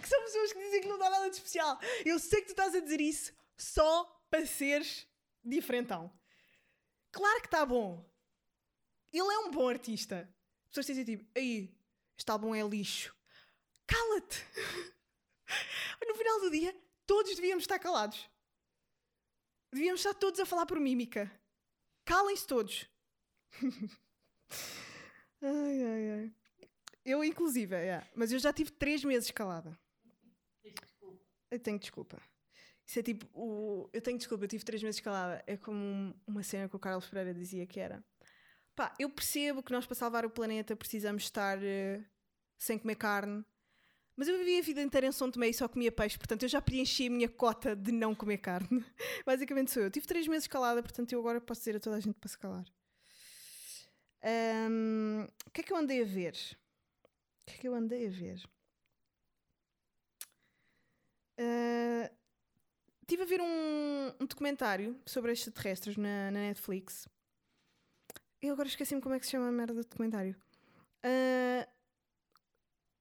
Que 0.02 0.10
são 0.10 0.20
pessoas 0.24 0.52
que 0.52 0.60
dizem 0.60 0.82
que 0.82 0.88
não 0.88 0.96
está 0.96 1.12
nada 1.12 1.30
de 1.30 1.36
especial. 1.36 1.80
Eu 2.04 2.18
sei 2.18 2.42
que 2.42 2.48
tu 2.48 2.54
estás 2.54 2.74
a 2.74 2.80
dizer 2.80 3.00
isso 3.00 3.32
só 3.56 4.06
para 4.32 4.48
seres 4.48 5.08
diferentão. 5.44 6.12
Claro 7.14 7.40
que 7.42 7.48
está 7.48 7.64
bom. 7.64 8.04
Ele 9.14 9.32
é 9.32 9.40
um 9.40 9.52
bom 9.52 9.70
artista. 9.70 10.28
As 10.64 10.70
pessoas 10.70 10.88
dizem 10.88 11.06
tipo, 11.06 11.26
aí, 11.38 11.72
este 12.18 12.30
álbum 12.32 12.54
é 12.54 12.64
lixo. 12.64 13.16
Cala-te! 13.88 14.44
No 16.06 16.16
final 16.16 16.42
do 16.42 16.52
dia, 16.52 16.76
todos 17.08 17.36
devíamos 17.36 17.64
estar 17.64 17.80
calados. 17.80 18.30
Devíamos 19.72 20.02
estar 20.02 20.14
todos 20.14 20.40
a 20.40 20.46
falar 20.46 20.66
por 20.66 20.80
mímica. 20.80 21.32
Calem-se 22.04 22.46
todos. 22.46 22.90
ai, 25.42 25.84
ai, 25.84 26.12
ai. 26.12 26.36
Eu, 27.06 27.24
inclusive, 27.24 27.76
é, 27.76 28.06
mas 28.16 28.32
eu 28.32 28.40
já 28.40 28.52
tive 28.52 28.72
três 28.72 29.04
meses 29.04 29.32
calada. 29.32 29.80
Eu 31.50 31.60
tenho 31.60 31.80
desculpa. 31.80 32.22
Isso 32.86 33.00
é 33.00 33.04
tipo, 33.04 33.26
o... 33.34 33.90
eu 33.94 34.02
tenho 34.02 34.18
desculpa, 34.18 34.44
eu 34.44 34.48
tive 34.48 34.66
três 34.66 34.84
meses 34.84 35.00
calada. 35.00 35.44
É 35.48 35.58
como 35.58 36.16
uma 36.28 36.44
cena 36.44 36.68
que 36.68 36.76
o 36.76 36.80
Carlos 36.80 37.08
Pereira 37.08 37.34
dizia 37.34 37.66
que 37.66 37.80
era. 37.80 38.04
Pá, 38.76 38.94
eu 39.00 39.10
percebo 39.10 39.62
que 39.62 39.72
nós 39.72 39.86
para 39.86 39.96
salvar 39.96 40.26
o 40.26 40.30
planeta 40.30 40.76
precisamos 40.76 41.24
estar 41.24 41.58
uh, 41.60 42.06
sem 42.58 42.78
comer 42.78 42.96
carne, 42.96 43.46
mas 44.16 44.28
eu 44.28 44.38
vivi 44.38 44.60
a 44.60 44.62
vida 44.62 44.82
inteira 44.82 45.08
em 45.08 45.12
São 45.12 45.30
Tomé 45.32 45.50
e 45.50 45.54
só 45.54 45.68
comia 45.68 45.92
peixe, 45.92 46.18
portanto 46.18 46.44
eu 46.44 46.50
já 46.50 46.62
preenchi 46.62 47.08
a 47.08 47.10
minha 47.10 47.30
cota 47.30 47.76
de 47.76 47.92
não 47.92 48.14
comer 48.14 48.38
carne. 48.38 48.86
Basicamente 49.26 49.72
sou 49.72 49.84
eu. 49.84 49.92
Tive 49.92 50.06
três 50.08 50.28
meses 50.28 50.48
calada, 50.48 50.82
portanto 50.82 51.12
eu 51.14 51.20
agora 51.20 51.42
posso 51.42 51.62
dizer 51.62 51.78
a 51.78 51.80
toda 51.80 51.98
a 51.98 52.00
gente 52.00 52.20
para 52.20 52.30
se 52.30 52.38
calar. 52.38 52.66
Um, 54.24 55.28
o 55.46 55.52
que 55.52 55.62
é 55.62 55.64
que 55.64 55.74
eu 55.74 55.78
andei 55.78 56.02
a 56.02 56.06
ver? 56.06 56.36
O 57.42 57.46
que 57.46 57.56
é 57.56 57.58
que 57.58 57.68
eu 57.68 57.76
andei 57.76 58.08
a 58.08 58.10
ver? 58.10 58.44
Uh, 61.40 62.23
Estive 63.04 63.24
a 63.24 63.26
ver 63.26 63.42
um, 63.42 64.14
um, 64.22 64.26
documentário 64.26 64.98
sobre 65.06 65.34
extraterrestres 65.34 65.98
na, 65.98 66.32
na 66.32 66.40
Netflix. 66.40 67.06
Eu 68.42 68.54
agora 68.54 68.70
esqueci-me 68.70 69.02
como 69.02 69.14
é 69.14 69.20
que 69.20 69.26
se 69.26 69.34
chama 69.34 69.50
a 69.50 69.52
merda 69.52 69.74
do 69.74 69.82
documentário. 69.82 70.34
Uh, 71.06 71.68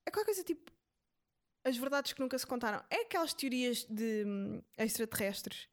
é 0.04 0.10
qualquer 0.10 0.24
coisa 0.24 0.42
tipo. 0.42 0.72
As 1.64 1.76
verdades 1.76 2.12
que 2.12 2.20
nunca 2.20 2.36
se 2.36 2.44
contaram. 2.44 2.84
É 2.90 3.02
aquelas 3.02 3.32
teorias 3.32 3.84
de 3.84 4.24
um, 4.26 4.60
extraterrestres 4.76 5.68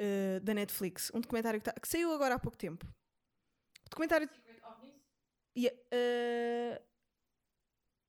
uh, 0.00 0.40
da 0.40 0.52
Netflix. 0.52 1.12
Um 1.14 1.20
documentário 1.20 1.60
que, 1.60 1.70
tá, 1.70 1.80
que, 1.80 1.86
saiu 1.86 2.12
agora 2.12 2.34
há 2.34 2.38
pouco 2.40 2.58
tempo. 2.58 2.84
Documentário. 3.88 4.28
Yeah, 5.56 5.78
uh, 5.92 6.82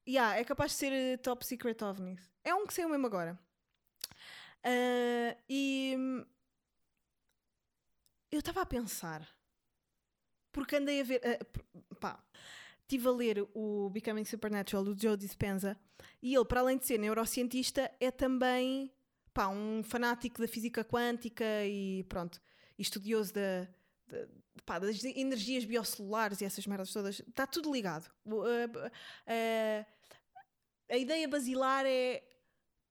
yeah, 0.09 0.39
é 0.39 0.43
capaz 0.43 0.71
de 0.71 0.77
ser 0.77 1.19
Top 1.19 1.45
Secret 1.45 1.79
OVNIs. 1.83 2.33
É 2.43 2.55
um 2.55 2.65
que 2.65 2.73
saiu 2.73 2.89
mesmo 2.89 3.05
agora. 3.05 3.39
Uh, 4.65 5.37
e 5.47 5.95
eu 8.31 8.39
estava 8.39 8.61
a 8.61 8.65
pensar, 8.65 9.27
porque 10.51 10.75
andei 10.75 11.01
a 11.01 11.03
ver, 11.03 11.21
uh, 11.21 11.95
pá, 11.97 12.23
estive 12.81 13.07
a 13.07 13.11
ler 13.11 13.47
o 13.53 13.91
Becoming 13.91 14.25
Supernatural 14.25 14.83
do 14.83 14.99
Joe 14.99 15.15
Dispenza 15.15 15.77
e 16.19 16.33
ele, 16.33 16.45
para 16.45 16.61
além 16.61 16.79
de 16.79 16.85
ser 16.85 16.97
neurocientista, 16.97 17.91
é 17.99 18.09
também 18.09 18.91
pá, 19.31 19.49
um 19.49 19.83
fanático 19.83 20.41
da 20.41 20.47
física 20.47 20.83
quântica 20.83 21.45
e 21.63 22.03
pronto, 22.09 22.41
estudioso 22.79 23.33
da, 23.33 23.67
da, 24.07 24.27
pá, 24.65 24.79
das 24.79 25.03
energias 25.03 25.63
biocelulares 25.63 26.41
e 26.41 26.45
essas 26.45 26.65
merdas 26.65 26.91
todas. 26.91 27.19
Está 27.19 27.45
tudo 27.45 27.71
ligado. 27.71 28.09
Uh, 28.25 29.85
a 30.89 30.97
ideia 30.97 31.27
basilar 31.27 31.85
é 31.85 32.23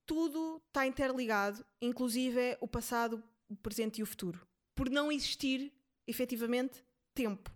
tudo 0.06 0.62
está 0.68 0.86
interligado, 0.86 1.64
inclusive 1.80 2.38
é 2.38 2.58
o 2.60 2.68
passado, 2.68 3.22
o 3.48 3.56
presente 3.56 4.00
e 4.00 4.02
o 4.02 4.06
futuro. 4.06 4.46
Por 4.74 4.90
não 4.90 5.10
existir, 5.10 5.72
efetivamente, 6.06 6.84
tempo. 7.14 7.50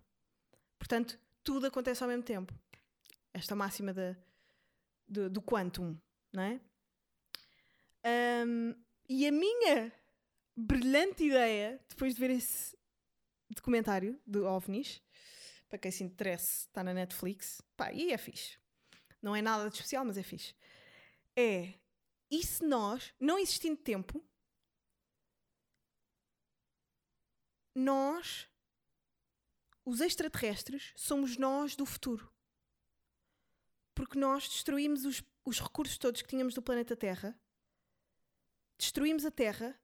Portanto, 0.77 1.19
tudo 1.43 1.67
acontece 1.67 2.03
ao 2.03 2.09
mesmo 2.09 2.23
tempo. 2.23 2.53
Esta 3.33 3.55
máxima 3.55 3.93
de, 3.93 4.15
de, 5.07 5.29
do 5.29 5.41
quantum, 5.41 5.97
não 6.33 6.43
é? 6.43 6.61
Um, 8.45 8.73
e 9.07 9.27
a 9.27 9.31
minha 9.31 9.91
brilhante 10.55 11.23
ideia, 11.23 11.79
depois 11.89 12.15
de 12.15 12.19
ver 12.19 12.31
esse 12.31 12.77
documentário 13.49 14.19
de 14.25 14.39
OVNIs, 14.39 15.01
para 15.67 15.77
quem 15.77 15.91
se 15.91 16.03
interesse, 16.03 16.67
está 16.67 16.83
na 16.83 16.93
Netflix, 16.93 17.61
pá, 17.77 17.91
e 17.91 18.11
é 18.11 18.17
fixe. 18.17 18.57
Não 19.21 19.35
é 19.35 19.41
nada 19.41 19.69
de 19.69 19.75
especial, 19.75 20.05
mas 20.05 20.17
é 20.17 20.23
fixe. 20.23 20.55
É 21.35 21.73
e 22.31 22.45
se 22.45 22.63
nós, 22.63 23.13
não 23.19 23.39
existindo 23.39 23.77
tempo, 23.77 24.23
nós, 27.73 28.47
os 29.83 29.99
extraterrestres, 29.99 30.93
somos 30.95 31.37
nós 31.37 31.75
do 31.75 31.85
futuro? 31.85 32.31
Porque 33.95 34.17
nós 34.17 34.47
destruímos 34.47 35.05
os, 35.05 35.23
os 35.43 35.59
recursos 35.59 35.97
todos 35.97 36.21
que 36.21 36.27
tínhamos 36.27 36.53
do 36.53 36.61
planeta 36.61 36.95
Terra, 36.95 37.39
destruímos 38.77 39.25
a 39.25 39.31
Terra, 39.31 39.79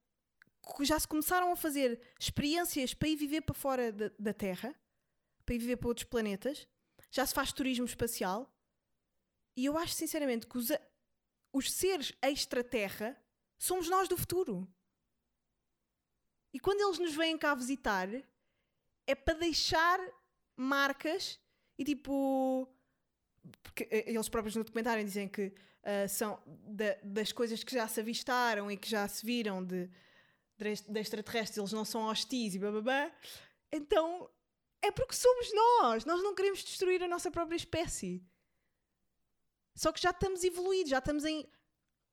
já 0.81 0.99
se 0.99 1.07
começaram 1.07 1.51
a 1.51 1.55
fazer 1.55 1.99
experiências 2.19 2.93
para 2.93 3.07
ir 3.07 3.15
viver 3.15 3.41
para 3.41 3.53
fora 3.55 3.91
da, 3.91 4.11
da 4.17 4.33
Terra, 4.33 4.75
para 5.45 5.55
ir 5.55 5.59
viver 5.59 5.77
para 5.77 5.87
outros 5.87 6.05
planetas, 6.05 6.67
já 7.11 7.25
se 7.25 7.33
faz 7.33 7.51
turismo 7.51 7.85
espacial. 7.85 8.51
E 9.55 9.65
eu 9.65 9.77
acho 9.77 9.93
sinceramente 9.93 10.47
que 10.47 10.57
os, 10.57 10.69
os 11.55 11.71
seres 11.71 12.11
extraterra 12.21 13.17
somos 13.57 13.87
nós 13.87 14.09
do 14.09 14.17
futuro. 14.17 14.67
E 16.53 16.59
quando 16.59 16.81
eles 16.81 16.99
nos 16.99 17.15
vêm 17.15 17.37
cá 17.37 17.55
visitar, 17.55 18.09
é 19.07 19.15
para 19.15 19.35
deixar 19.35 19.97
marcas 20.57 21.39
e 21.77 21.85
tipo. 21.85 22.67
Porque 23.63 23.87
eh, 23.89 24.11
eles 24.11 24.27
próprios 24.27 24.55
no 24.55 24.65
documentário 24.65 25.03
dizem 25.03 25.29
que 25.29 25.47
uh, 25.47 26.09
são 26.09 26.41
da, 26.45 26.97
das 27.01 27.31
coisas 27.31 27.63
que 27.63 27.73
já 27.73 27.87
se 27.87 28.01
avistaram 28.01 28.69
e 28.69 28.75
que 28.75 28.89
já 28.89 29.07
se 29.07 29.25
viram 29.25 29.63
de, 29.63 29.89
de, 30.57 30.73
de 30.89 30.99
extraterrestres, 30.99 31.57
eles 31.57 31.71
não 31.71 31.85
são 31.85 32.01
hostis 32.01 32.55
e 32.55 32.59
blá. 32.59 33.11
Então 33.71 34.29
é 34.81 34.91
porque 34.91 35.15
somos 35.15 35.53
nós. 35.53 36.03
Nós 36.03 36.21
não 36.21 36.35
queremos 36.35 36.65
destruir 36.65 37.01
a 37.01 37.07
nossa 37.07 37.31
própria 37.31 37.55
espécie. 37.55 38.21
Só 39.75 39.91
que 39.91 40.01
já 40.01 40.11
estamos 40.11 40.43
evoluídos, 40.43 40.89
já 40.89 40.99
estamos 40.99 41.25
em. 41.25 41.45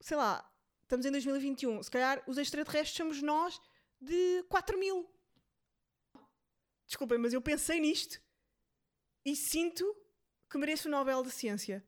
Sei 0.00 0.16
lá, 0.16 0.44
estamos 0.82 1.06
em 1.06 1.12
2021. 1.12 1.82
Se 1.82 1.90
calhar 1.90 2.22
os 2.26 2.36
extraterrestres 2.36 2.96
somos 2.96 3.22
nós 3.22 3.60
de 4.00 4.42
4 4.48 4.78
mil. 4.78 5.08
Desculpem, 6.86 7.18
mas 7.18 7.32
eu 7.32 7.40
pensei 7.40 7.80
nisto 7.80 8.20
e 9.24 9.36
sinto 9.36 9.96
que 10.50 10.58
mereço 10.58 10.88
o 10.88 10.90
Nobel 10.90 11.22
de 11.22 11.30
Ciência. 11.30 11.86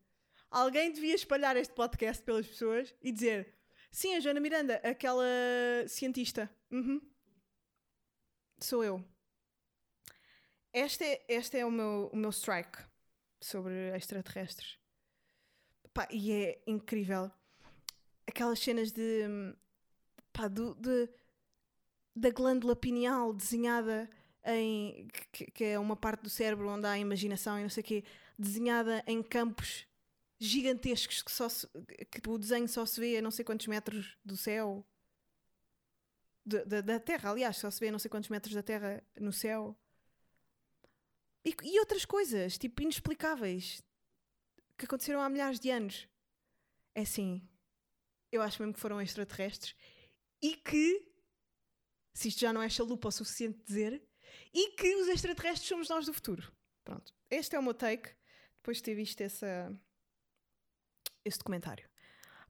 Alguém 0.49 0.91
devia 0.91 1.13
espalhar 1.13 1.57
este 1.57 1.73
podcast 1.73 2.23
pelas 2.23 2.47
pessoas 2.47 2.95
e 3.01 3.11
dizer: 3.11 3.53
Sim, 3.91 4.15
a 4.15 4.19
Joana 4.19 4.39
Miranda, 4.39 4.75
aquela 4.77 5.25
cientista. 5.87 6.49
Uhum. 6.71 7.01
Sou 8.59 8.83
eu. 8.83 9.03
Este 10.71 11.03
é, 11.03 11.25
este 11.27 11.57
é 11.57 11.65
o, 11.65 11.71
meu, 11.71 12.09
o 12.11 12.15
meu 12.15 12.29
strike 12.29 12.79
sobre 13.41 13.95
extraterrestres. 13.95 14.79
Pá, 15.95 16.05
e 16.11 16.29
é 16.33 16.61
incrível. 16.67 17.31
Aquelas 18.27 18.59
cenas 18.59 18.91
de. 18.91 19.23
Pá, 20.33 20.49
do, 20.49 20.75
de, 20.75 21.09
da 22.13 22.29
glândula 22.31 22.75
pineal 22.75 23.33
desenhada 23.33 24.09
em. 24.43 25.07
Que, 25.31 25.49
que, 25.51 25.63
é 25.63 25.79
uma 25.79 25.95
parte 25.95 26.21
do 26.23 26.29
cérebro 26.29 26.67
onde 26.69 26.85
há 26.85 26.91
a 26.91 26.99
imaginação 26.99 27.57
e 27.57 27.61
não 27.63 27.69
sei 27.69 27.81
o 27.81 27.85
quê. 27.85 28.03
Desenhada 28.37 29.01
em 29.07 29.23
campos 29.23 29.87
gigantescos 30.37 31.23
que, 31.23 31.31
só 31.31 31.47
se- 31.47 31.67
que 32.11 32.29
o 32.29 32.37
desenho 32.37 32.67
só 32.67 32.85
se 32.85 32.99
vê 32.99 33.17
a 33.17 33.21
não 33.21 33.31
sei 33.31 33.45
quantos 33.45 33.67
metros 33.67 34.17
do 34.23 34.35
céu. 34.35 34.85
Da- 36.45 36.81
da 36.81 36.99
Terra, 36.99 37.31
aliás, 37.31 37.55
só 37.57 37.71
se 37.71 37.79
vê 37.79 37.87
a 37.87 37.91
não 37.93 37.99
sei 37.99 38.09
quantos 38.11 38.29
metros 38.29 38.53
da 38.53 38.61
Terra 38.61 39.01
no 39.17 39.31
céu. 39.31 39.77
E, 41.45 41.55
e 41.63 41.79
outras 41.79 42.03
coisas, 42.03 42.57
tipo, 42.57 42.81
inexplicáveis, 42.81 43.81
que 44.77 44.85
aconteceram 44.85 45.21
há 45.21 45.29
milhares 45.29 45.59
de 45.59 45.69
anos. 45.69 46.07
É 46.93 47.01
assim, 47.01 47.47
eu 48.31 48.41
acho 48.41 48.61
mesmo 48.61 48.73
que 48.73 48.79
foram 48.79 49.01
extraterrestres 49.01 49.75
e 50.41 50.55
que, 50.55 51.11
se 52.13 52.29
isto 52.29 52.41
já 52.41 52.53
não 52.53 52.61
é 52.61 52.69
chalupa 52.69 53.07
o 53.07 53.11
suficiente 53.11 53.63
dizer, 53.65 54.01
e 54.53 54.71
que 54.71 54.95
os 54.95 55.07
extraterrestres 55.07 55.67
somos 55.67 55.89
nós 55.89 56.05
do 56.05 56.13
futuro. 56.13 56.51
Pronto, 56.83 57.13
este 57.29 57.55
é 57.55 57.59
o 57.59 57.63
meu 57.63 57.73
take, 57.73 58.09
depois 58.57 58.77
de 58.77 58.83
ter 58.83 58.95
visto 58.95 59.19
essa, 59.21 59.75
esse 61.23 61.37
documentário. 61.37 61.89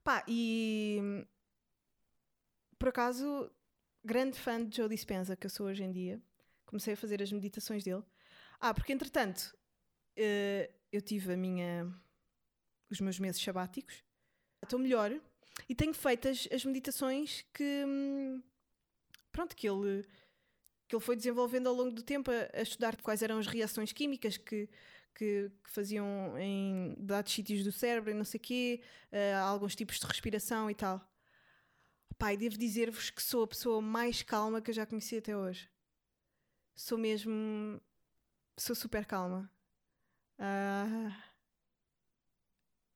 Pá, 0.03 0.24
e 0.27 1.25
por 2.77 2.89
acaso, 2.89 3.51
grande 4.03 4.38
fã 4.39 4.63
de 4.63 4.77
Joe 4.77 4.89
Dispenza, 4.89 5.36
que 5.36 5.48
eu 5.48 5.50
sou 5.50 5.67
hoje 5.67 5.84
em 5.84 5.91
dia, 5.91 6.22
comecei 6.65 6.94
a 6.94 6.98
fazer 6.98 7.22
as 7.22 7.32
meditações 7.32 7.84
dele. 7.84 8.03
Ah, 8.60 8.74
porque 8.74 8.94
entretanto, 8.94 9.58
eh, 10.15 10.72
eu 10.91 11.01
tive 11.01 11.34
a 11.34 11.38
minha, 11.38 11.91
os 12.96 13.02
meus 13.02 13.20
meses 13.20 13.42
sabáticos, 13.42 14.04
estou 14.64 14.80
melhor 14.80 15.12
e 15.70 15.75
tenho 15.75 15.94
feito 15.94 16.28
as, 16.28 16.48
as 16.52 16.66
meditações 16.66 17.46
que, 17.54 17.84
hum, 17.86 18.42
pronto, 19.32 19.56
que 19.56 19.68
ele, 19.68 20.06
que 20.88 20.96
ele 20.96 21.04
foi 21.04 21.16
desenvolvendo 21.16 21.68
ao 21.68 21.75
longo 21.75 21.92
do 21.92 22.04
tempo 22.04 22.32
a, 22.32 22.60
a 22.60 22.62
estudar 22.62 23.00
quais 23.02 23.22
eram 23.22 23.38
as 23.38 23.48
reações 23.48 23.92
químicas 23.92 24.38
que, 24.38 24.70
que, 25.14 25.52
que 25.64 25.70
faziam 25.70 26.38
em 26.38 26.96
dados 27.00 27.32
sítios 27.32 27.64
do 27.64 27.72
cérebro 27.72 28.12
e 28.12 28.14
não 28.14 28.25
sei 28.25 28.40
quê, 28.40 28.82
eh, 29.12 29.34
alguns 29.36 29.75
tipos 29.75 30.00
de 30.00 30.06
respiração 30.06 30.70
e 30.70 30.75
tal. 30.75 31.02
Pai, 32.18 32.38
devo 32.38 32.58
dizer-vos 32.58 33.10
que 33.10 33.22
sou 33.22 33.44
a 33.44 33.48
pessoa 33.48 33.82
mais 33.82 34.22
calma 34.22 34.62
que 34.62 34.72
eu 34.72 34.75
já 34.75 34.86
conheci 34.86 35.18
até 35.18 35.36
hoje. 35.36 35.70
Sou 36.75 36.98
mesmo. 36.98 37.82
Sou 38.58 38.75
super 38.75 39.06
calma. 39.06 39.50
Ah, 40.38 41.12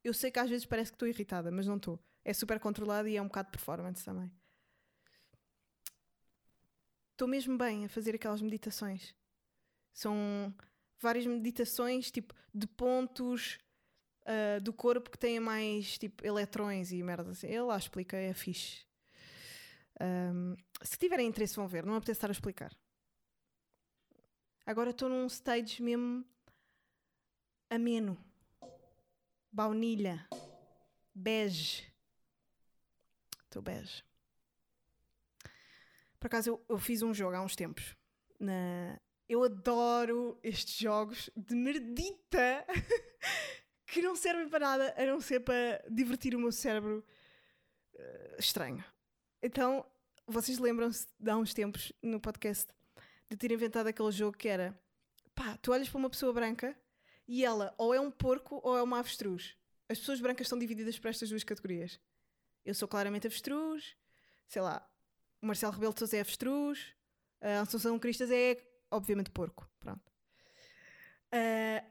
eu 0.03 0.13
sei 0.13 0.31
que 0.31 0.39
às 0.39 0.49
vezes 0.49 0.65
parece 0.65 0.91
que 0.91 0.95
estou 0.95 1.07
irritada, 1.07 1.51
mas 1.51 1.67
não 1.67 1.77
estou. 1.77 1.99
É 2.23 2.33
super 2.33 2.59
controlada 2.59 3.09
e 3.09 3.17
é 3.17 3.21
um 3.21 3.27
bocado 3.27 3.49
performance 3.51 4.03
também. 4.03 4.31
Estou 7.11 7.27
mesmo 7.27 7.57
bem 7.57 7.85
a 7.85 7.89
fazer 7.89 8.15
aquelas 8.15 8.41
meditações. 8.41 9.13
São 9.93 10.53
várias 10.99 11.25
meditações, 11.25 12.11
tipo, 12.11 12.33
de 12.53 12.65
pontos 12.65 13.57
ah, 14.25 14.59
do 14.59 14.71
corpo 14.71 15.09
que 15.09 15.17
têm 15.17 15.39
mais, 15.39 15.97
tipo, 15.97 16.23
eletrões 16.23 16.91
e 16.91 17.01
merda 17.01 17.31
assim. 17.31 17.47
Ele 17.47 17.61
lá 17.61 17.75
explica, 17.75 18.15
é 18.15 18.31
fixe. 18.31 18.85
Ahm, 19.99 20.55
se 20.83 20.99
tiverem 20.99 21.27
interesse, 21.27 21.55
vão 21.55 21.67
ver. 21.67 21.83
Não 21.83 21.95
apetece 21.95 22.17
estar 22.17 22.29
a 22.29 22.31
explicar. 22.31 22.71
Agora 24.67 24.91
estou 24.91 25.09
num 25.09 25.25
stage 25.25 25.81
mesmo 25.81 26.23
ameno. 27.71 28.15
Baunilha. 29.51 30.27
Bege. 31.13 31.91
Estou 33.45 33.61
bege. 33.61 34.03
Por 36.19 36.27
acaso 36.27 36.49
eu, 36.49 36.65
eu 36.69 36.77
fiz 36.77 37.01
um 37.01 37.13
jogo 37.13 37.35
há 37.35 37.41
uns 37.41 37.55
tempos. 37.55 37.95
Na... 38.39 38.99
Eu 39.27 39.43
adoro 39.43 40.39
estes 40.43 40.77
jogos 40.77 41.29
de 41.35 41.55
merdita 41.55 42.65
que 43.85 44.01
não 44.01 44.15
servem 44.15 44.49
para 44.49 44.59
nada 44.59 44.95
a 44.97 45.05
não 45.05 45.19
ser 45.21 45.39
para 45.41 45.83
divertir 45.89 46.35
o 46.35 46.39
meu 46.39 46.51
cérebro 46.51 47.05
eh, 47.95 48.35
estranho. 48.39 48.83
Então, 49.41 49.85
vocês 50.27 50.57
lembram-se 50.57 51.07
de 51.19 51.29
há 51.29 51.37
uns 51.37 51.53
tempos 51.53 51.93
no 52.01 52.19
podcast 52.19 52.71
de 53.29 53.37
ter 53.37 53.51
inventado 53.51 53.87
aquele 53.87 54.11
jogo 54.11 54.37
que 54.37 54.47
era 54.47 54.79
pá, 55.33 55.57
tu 55.57 55.71
olhas 55.71 55.87
para 55.87 55.97
uma 55.97 56.09
pessoa 56.09 56.33
branca 56.33 56.75
e 57.29 57.45
ela 57.45 57.75
ou 57.77 57.93
é 57.93 58.01
um 58.01 58.09
porco 58.09 58.59
ou 58.63 58.75
é 58.75 58.81
uma 58.81 58.97
avestruz. 58.97 59.55
As 59.87 59.99
pessoas 59.99 60.19
brancas 60.19 60.47
estão 60.47 60.57
divididas 60.57 60.97
por 60.97 61.09
estas 61.09 61.29
duas 61.29 61.43
categorias. 61.43 61.99
Eu 62.65 62.73
sou 62.73 62.87
claramente 62.87 63.27
avestruz, 63.27 63.95
sei 64.47 64.63
lá, 64.63 64.83
o 65.39 65.45
Marcelo 65.45 65.71
Rebelo 65.71 65.93
de 65.93 65.99
Sousa 65.99 66.17
é 66.17 66.21
avestruz, 66.21 66.95
a 67.39 67.61
Assunção 67.61 67.99
Cristas 67.99 68.31
é, 68.31 68.57
obviamente, 68.89 69.29
porco. 69.29 69.69
Pronto. 69.79 70.11
Ah, 71.31 71.83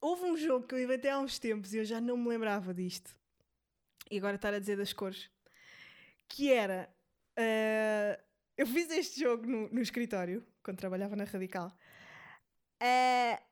houve 0.00 0.24
um 0.24 0.36
jogo 0.36 0.66
que 0.66 0.74
eu 0.74 0.82
inventei 0.82 1.10
há 1.10 1.18
uns 1.18 1.38
tempos 1.38 1.74
e 1.74 1.76
eu 1.76 1.84
já 1.84 2.00
não 2.00 2.16
me 2.16 2.30
lembrava 2.30 2.72
disto. 2.72 3.14
E 4.10 4.16
agora 4.16 4.36
estar 4.36 4.54
a 4.54 4.58
dizer 4.58 4.78
das 4.78 4.94
cores. 4.94 5.30
Que 6.26 6.50
era. 6.50 6.88
ah, 7.36 8.18
eu 8.56 8.66
fiz 8.66 8.90
este 8.90 9.20
jogo 9.20 9.46
no, 9.46 9.68
no 9.68 9.82
escritório, 9.82 10.42
quando 10.62 10.78
trabalhava 10.78 11.14
na 11.14 11.24
Radical. 11.24 11.70
Ah, 12.80 13.42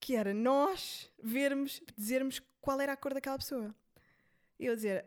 que 0.00 0.14
era 0.14 0.32
nós 0.32 1.10
vermos, 1.22 1.82
dizermos 1.96 2.40
qual 2.60 2.80
era 2.80 2.92
a 2.92 2.96
cor 2.96 3.14
daquela 3.14 3.38
pessoa. 3.38 3.74
Eu 4.58 4.74
dizer, 4.74 5.06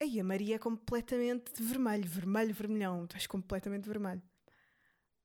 Aí 0.00 0.20
a 0.20 0.24
Maria 0.24 0.54
é 0.54 0.58
completamente 0.58 1.60
vermelho, 1.60 2.08
vermelho, 2.08 2.54
vermelhão. 2.54 3.06
Tu 3.06 3.16
és 3.16 3.26
completamente 3.26 3.88
vermelho. 3.88 4.22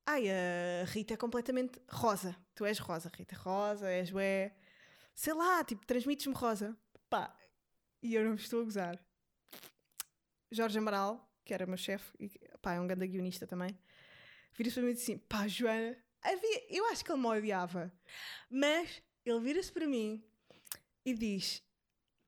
Ai, 0.05 0.25
a 0.29 0.85
Rita 0.85 1.13
é 1.13 1.17
completamente 1.17 1.79
rosa. 1.87 2.35
Tu 2.55 2.65
és 2.65 2.79
rosa, 2.79 3.11
Rita. 3.15 3.35
Rosa, 3.35 3.87
és 3.87 4.11
ué. 4.11 4.55
Sei 5.13 5.33
lá, 5.33 5.63
tipo, 5.63 5.85
transmites-me 5.85 6.33
rosa. 6.33 6.75
Pá, 7.07 7.35
e 8.01 8.15
eu 8.15 8.23
não 8.23 8.31
me 8.31 8.37
estou 8.37 8.61
a 8.61 8.63
gozar. 8.63 8.99
Jorge 10.51 10.79
Amaral, 10.79 11.31
que 11.45 11.53
era 11.53 11.67
meu 11.67 11.77
chefe, 11.77 12.11
e 12.19 12.29
pá, 12.59 12.73
é 12.73 12.79
um 12.79 12.87
grande 12.87 13.07
guionista 13.07 13.45
também, 13.45 13.77
vira-se 14.53 14.75
para 14.75 14.83
mim 14.83 14.91
e 14.91 14.93
diz 14.93 15.03
assim: 15.03 15.17
pá, 15.17 15.47
Joana, 15.47 15.97
havia... 16.23 16.65
eu 16.75 16.85
acho 16.87 17.03
que 17.03 17.11
ele 17.11 17.21
me 17.21 17.27
odiava. 17.27 17.91
Mas 18.49 19.01
ele 19.25 19.39
vira-se 19.39 19.71
para 19.71 19.87
mim 19.87 20.23
e 21.05 21.13
diz: 21.13 21.63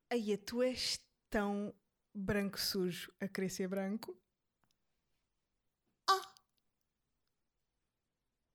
Aí, 0.10 0.38
tu 0.38 0.62
és 0.62 1.00
tão 1.30 1.74
branco 2.14 2.60
sujo 2.60 3.12
a 3.20 3.28
querer 3.28 3.50
ser 3.50 3.68
branco. 3.68 4.18
Ah! 6.08 6.34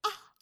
Ah! 0.05 0.35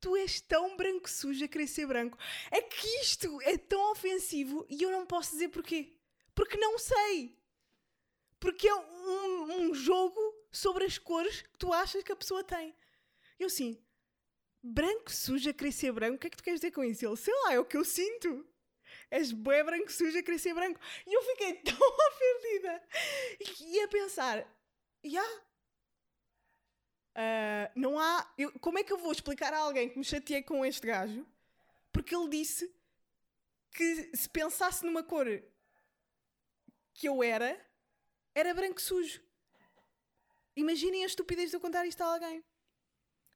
Tu 0.00 0.16
és 0.16 0.40
tão 0.40 0.76
branco 0.76 1.08
sujo 1.10 1.44
a 1.44 1.48
querer 1.48 1.66
ser 1.66 1.86
branco. 1.86 2.18
É 2.50 2.60
que 2.60 2.86
isto 3.00 3.40
é 3.42 3.58
tão 3.58 3.90
ofensivo 3.90 4.66
e 4.68 4.82
eu 4.82 4.90
não 4.90 5.06
posso 5.06 5.32
dizer 5.32 5.48
porquê. 5.48 5.96
Porque 6.34 6.56
não 6.56 6.78
sei. 6.78 7.36
Porque 8.38 8.68
é 8.68 8.74
um, 8.74 9.62
um 9.62 9.74
jogo 9.74 10.20
sobre 10.50 10.84
as 10.84 10.98
cores 10.98 11.42
que 11.42 11.58
tu 11.58 11.72
achas 11.72 12.02
que 12.02 12.12
a 12.12 12.16
pessoa 12.16 12.44
tem. 12.44 12.74
Eu 13.42 13.46
assim, 13.48 13.76
branco 14.62 15.10
sujo 15.10 15.50
a 15.50 15.52
querer 15.52 15.72
ser 15.72 15.92
branco, 15.92 16.16
o 16.16 16.18
que 16.18 16.26
é 16.28 16.30
que 16.30 16.36
tu 16.36 16.42
queres 16.44 16.60
dizer 16.60 16.70
com 16.72 16.84
isso? 16.84 17.04
Ele, 17.04 17.16
sei 17.16 17.34
lá, 17.42 17.54
é 17.54 17.58
o 17.58 17.64
que 17.64 17.76
eu 17.76 17.84
sinto 17.84 18.46
és 19.10 19.32
bué 19.32 19.62
branco 19.62 19.90
sujo 19.92 20.18
a 20.18 20.22
querer 20.22 20.38
ser 20.38 20.54
branco. 20.54 20.80
E 21.06 21.12
eu 21.12 21.22
fiquei 21.22 21.54
tão 21.62 21.76
ofendida. 21.78 22.82
E 23.40 23.76
ia 23.76 23.88
pensar, 23.88 24.46
já. 25.04 25.42
não 27.74 27.98
há. 27.98 28.32
eu- 28.38 28.52
como 28.60 28.78
é 28.78 28.84
que 28.84 28.92
eu 28.92 28.98
vou 28.98 29.12
explicar 29.12 29.52
a 29.52 29.58
alguém 29.58 29.88
que 29.88 29.98
me 29.98 30.04
chateei 30.04 30.42
com 30.42 30.64
este 30.64 30.86
gajo? 30.86 31.26
Porque 31.92 32.14
ele 32.14 32.28
disse 32.28 32.74
que 33.72 34.16
se 34.16 34.28
pensasse 34.28 34.84
numa 34.84 35.02
cor 35.02 35.26
que 36.94 37.08
eu 37.08 37.22
era, 37.22 37.58
era 38.34 38.54
branco 38.54 38.80
sujo. 38.80 39.20
Imaginem 40.54 41.02
a 41.02 41.06
estupidez 41.06 41.50
de 41.50 41.56
eu 41.56 41.60
contar 41.60 41.86
isto 41.86 42.02
a 42.02 42.12
alguém. 42.12 42.44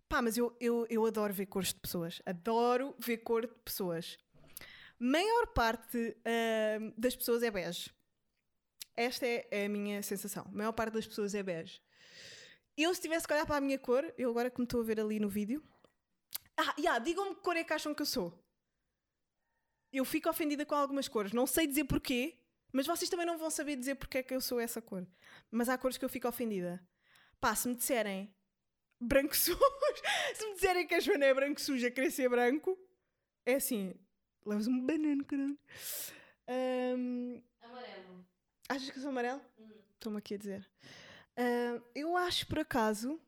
Pá, 0.09 0.23
mas 0.23 0.37
eu, 0.37 0.57
eu, 0.61 0.87
eu 0.89 1.05
adoro 1.05 1.35
ver 1.35 1.47
cores 1.47 1.69
de 1.69 1.81
pessoas. 1.81 2.23
Adoro 2.25 2.95
ver 2.99 3.19
cor 3.19 3.47
de 3.47 3.55
pessoas 3.65 4.17
maior 4.99 5.47
parte 5.49 6.17
ahm, 6.25 6.93
das 6.97 7.15
pessoas 7.15 7.43
é 7.43 7.51
bege. 7.51 7.91
Esta 8.97 9.27
é, 9.27 9.47
é 9.51 9.67
a 9.67 9.69
minha 9.69 10.03
sensação. 10.03 10.45
A 10.47 10.57
maior 10.57 10.73
parte 10.73 10.95
das 10.95 11.07
pessoas 11.07 11.35
é 11.35 11.43
bege. 11.43 11.81
Eu, 12.77 12.95
se 12.95 13.01
tivesse 13.01 13.27
que 13.27 13.33
olhar 13.33 13.47
para 13.47 13.57
a 13.57 13.61
minha 13.61 13.79
cor, 13.79 14.13
eu 14.17 14.31
agora 14.31 14.51
que 14.51 14.59
me 14.59 14.65
estou 14.65 14.81
a 14.81 14.85
ver 14.85 15.01
ali 15.01 15.19
no 15.21 15.29
vídeo. 15.29 15.63
Ah, 16.57 16.75
yeah, 16.79 16.99
digam-me 16.99 17.35
que 17.35 17.43
cor 17.43 17.57
é 17.57 17.65
que 17.65 17.73
acham 17.73 17.95
que 17.95 18.03
eu 18.03 18.07
sou. 18.07 18.43
Eu 19.93 20.05
fico 20.05 20.29
ofendida 20.29 20.65
com 20.65 20.75
algumas 20.75 21.09
cores. 21.09 21.33
Não 21.33 21.47
sei 21.47 21.67
dizer 21.67 21.85
porquê, 21.85 22.39
mas 22.73 22.87
vocês 22.87 23.09
também 23.09 23.27
não 23.27 23.39
vão 23.39 23.51
saber 23.51 23.77
dizer 23.77 23.95
porque 23.95 24.19
é 24.19 24.23
que 24.23 24.35
eu 24.35 24.41
sou 24.41 24.61
essa 24.61 24.81
cor. 24.81 25.07
Mas 25.51 25.69
há 25.69 25.79
cores 25.79 25.97
que 25.97 26.05
eu 26.05 26.09
fico 26.09 26.29
ofendida. 26.29 26.87
Pá, 27.41 27.55
se 27.55 27.69
me 27.69 27.75
disserem 27.75 28.35
branco 29.01 29.35
sujo, 29.37 29.59
se 30.35 30.47
me 30.47 30.55
disserem 30.55 30.87
que 30.87 30.95
a 30.95 31.01
Joana 31.01 31.27
é 31.27 31.35
branco 31.35 31.61
sujo 31.61 31.87
a 31.87 31.91
querer 31.91 32.11
ser 32.11 32.29
branco, 32.29 32.79
é 33.45 33.55
assim, 33.55 33.95
levas 34.45 34.67
um 34.67 34.81
banano, 34.85 35.25
caralho. 35.25 35.59
Ahm, 36.49 37.43
Amarelo. 37.61 38.27
achas 38.69 38.91
que 38.91 38.99
eu 38.99 39.03
sou 39.03 39.11
amarelo? 39.11 39.41
Estou-me 39.95 40.19
aqui 40.19 40.35
a 40.35 40.39
dizer. 40.39 40.71
Ahm, 41.37 41.83
eu 41.95 42.17
acho 42.17 42.47
por 42.47 42.59
acaso. 42.59 43.21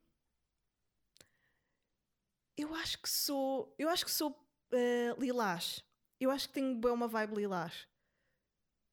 Eu 2.56 2.74
acho 2.74 3.00
que 3.00 3.08
sou. 3.08 3.72
Eu 3.78 3.88
acho 3.88 4.04
que 4.04 4.10
sou 4.10 4.36
ah, 4.72 5.14
lilás. 5.18 5.82
eu 6.20 6.30
acho 6.30 6.48
que 6.48 6.54
tem 6.54 6.78
bem 6.78 6.90
uma 6.92 7.08
vibe 7.08 7.36
lilás. 7.36 7.86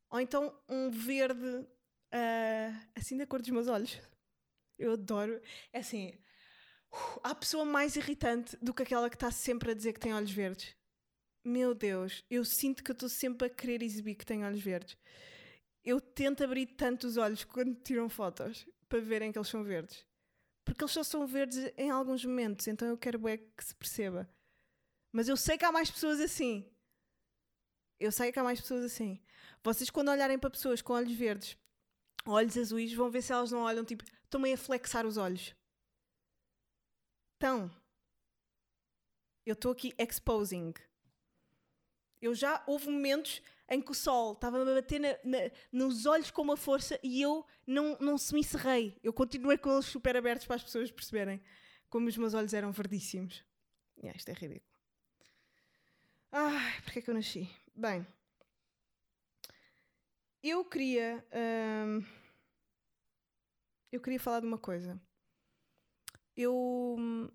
Ou 0.10 0.20
então 0.20 0.58
um 0.70 0.90
verde 0.92 1.68
ah, 2.12 2.88
assim 2.96 3.18
da 3.18 3.26
cor 3.28 3.42
dos 3.42 3.50
meus 3.50 3.68
olhos. 3.68 4.00
Eu 4.78 4.94
adoro. 4.94 5.42
É 5.74 5.80
assim, 5.80 6.18
há 7.24 7.36
pessoa 7.36 7.66
mais 7.66 7.96
irritante 7.96 8.58
do 8.62 8.74
que 8.74 8.84
aquela 8.84 9.10
que 9.10 9.16
está 9.16 9.32
sempre 9.32 9.72
a 9.72 9.74
dizer 9.74 9.94
que 9.94 10.00
tem 10.00 10.14
olhos 10.14 10.32
verdes. 10.32 10.76
Meu 11.44 11.76
Deus, 11.76 12.24
eu 12.30 12.44
sinto 12.44 12.84
que 12.84 12.92
estou 12.92 13.10
sempre 13.10 13.48
a 13.48 13.50
querer 13.50 13.84
exibir 13.84 14.16
que 14.16 14.26
tenho 14.26 14.46
olhos 14.46 14.62
verdes. 14.62 14.98
Eu 15.84 16.02
tento 16.02 16.44
abrir 16.44 16.66
tanto 16.66 17.06
os 17.06 17.18
olhos 17.18 17.44
quando 17.44 17.76
tiram 17.76 18.10
fotos 18.10 18.68
para 18.90 19.00
verem 19.00 19.32
que 19.32 19.38
eles 19.38 19.48
são 19.48 19.64
verdes. 19.64 20.06
Porque 20.64 20.84
eles 20.84 20.92
só 20.92 21.04
são 21.04 21.28
verdes 21.28 21.72
em 21.78 21.92
alguns 21.92 22.26
momentos, 22.26 22.68
então 22.68 22.88
eu 22.88 22.98
quero 22.98 23.20
bem 23.20 23.38
que 23.56 23.64
se 23.64 23.76
perceba. 23.76 24.28
Mas 25.12 25.28
eu 25.28 25.38
sei 25.38 25.58
que 25.58 25.66
há 25.66 25.72
mais 25.72 25.92
pessoas 25.92 26.20
assim. 26.20 26.68
Eu 28.00 28.12
sei 28.12 28.32
que 28.32 28.40
há 28.40 28.44
mais 28.44 28.60
pessoas 28.60 28.84
assim. 28.84 29.22
Vocês, 29.64 29.90
quando 29.90 30.10
olharem 30.10 30.40
para 30.40 30.50
pessoas 30.50 30.82
com 30.82 30.94
olhos 30.94 31.14
verdes, 31.14 31.56
olhos 32.26 32.58
azuis, 32.58 32.94
vão 32.94 33.12
ver 33.12 33.22
se 33.22 33.32
elas 33.32 33.52
não 33.52 33.60
olham 33.60 33.86
tipo, 33.86 34.04
estão 34.24 34.42
meio 34.42 34.56
a 34.56 34.58
flexar 34.58 35.06
os 35.06 35.18
olhos. 35.18 35.56
Então, 37.46 37.70
eu 39.46 39.54
estou 39.54 39.72
aqui 39.72 39.94
exposing. 40.00 40.74
Eu 42.20 42.34
já 42.34 42.64
houve 42.66 42.90
momentos 42.90 43.40
em 43.70 43.80
que 43.80 43.92
o 43.92 43.94
sol 43.94 44.34
estava 44.34 44.60
a 44.64 44.66
bater 44.66 45.00
na- 45.00 45.20
na- 45.24 45.52
nos 45.72 46.08
olhos 46.08 46.32
com 46.32 46.42
uma 46.42 46.58
força 46.58 47.00
e 47.04 47.22
eu 47.22 47.46
não, 47.68 47.96
não 48.00 48.18
se 48.18 48.34
me 48.34 48.40
encerrei. 48.40 49.00
Eu 49.04 49.14
continuei 49.14 49.60
com 49.60 49.72
eles 49.72 49.86
super 49.86 50.18
abertos 50.18 50.48
para 50.48 50.56
as 50.56 50.64
pessoas 50.64 50.92
perceberem 50.92 51.40
como 51.88 52.08
os 52.08 52.18
meus 52.18 52.34
olhos 52.34 52.52
eram 52.52 52.72
verdíssimos. 52.72 53.46
Yeah, 54.00 54.18
isto 54.18 54.30
é 54.30 54.34
ridículo. 54.34 54.80
Ai, 56.32 56.82
porque 56.82 56.98
é 56.98 57.02
que 57.04 57.10
eu 57.12 57.14
nasci? 57.14 57.48
Bem, 57.76 58.08
eu 60.42 60.66
queria. 60.66 61.24
hum, 61.32 62.04
eu 63.92 64.02
queria 64.02 64.20
falar 64.20 64.40
de 64.40 64.48
uma 64.48 64.58
coisa. 64.58 65.00
Eu 66.36 66.96
hum, 66.98 67.30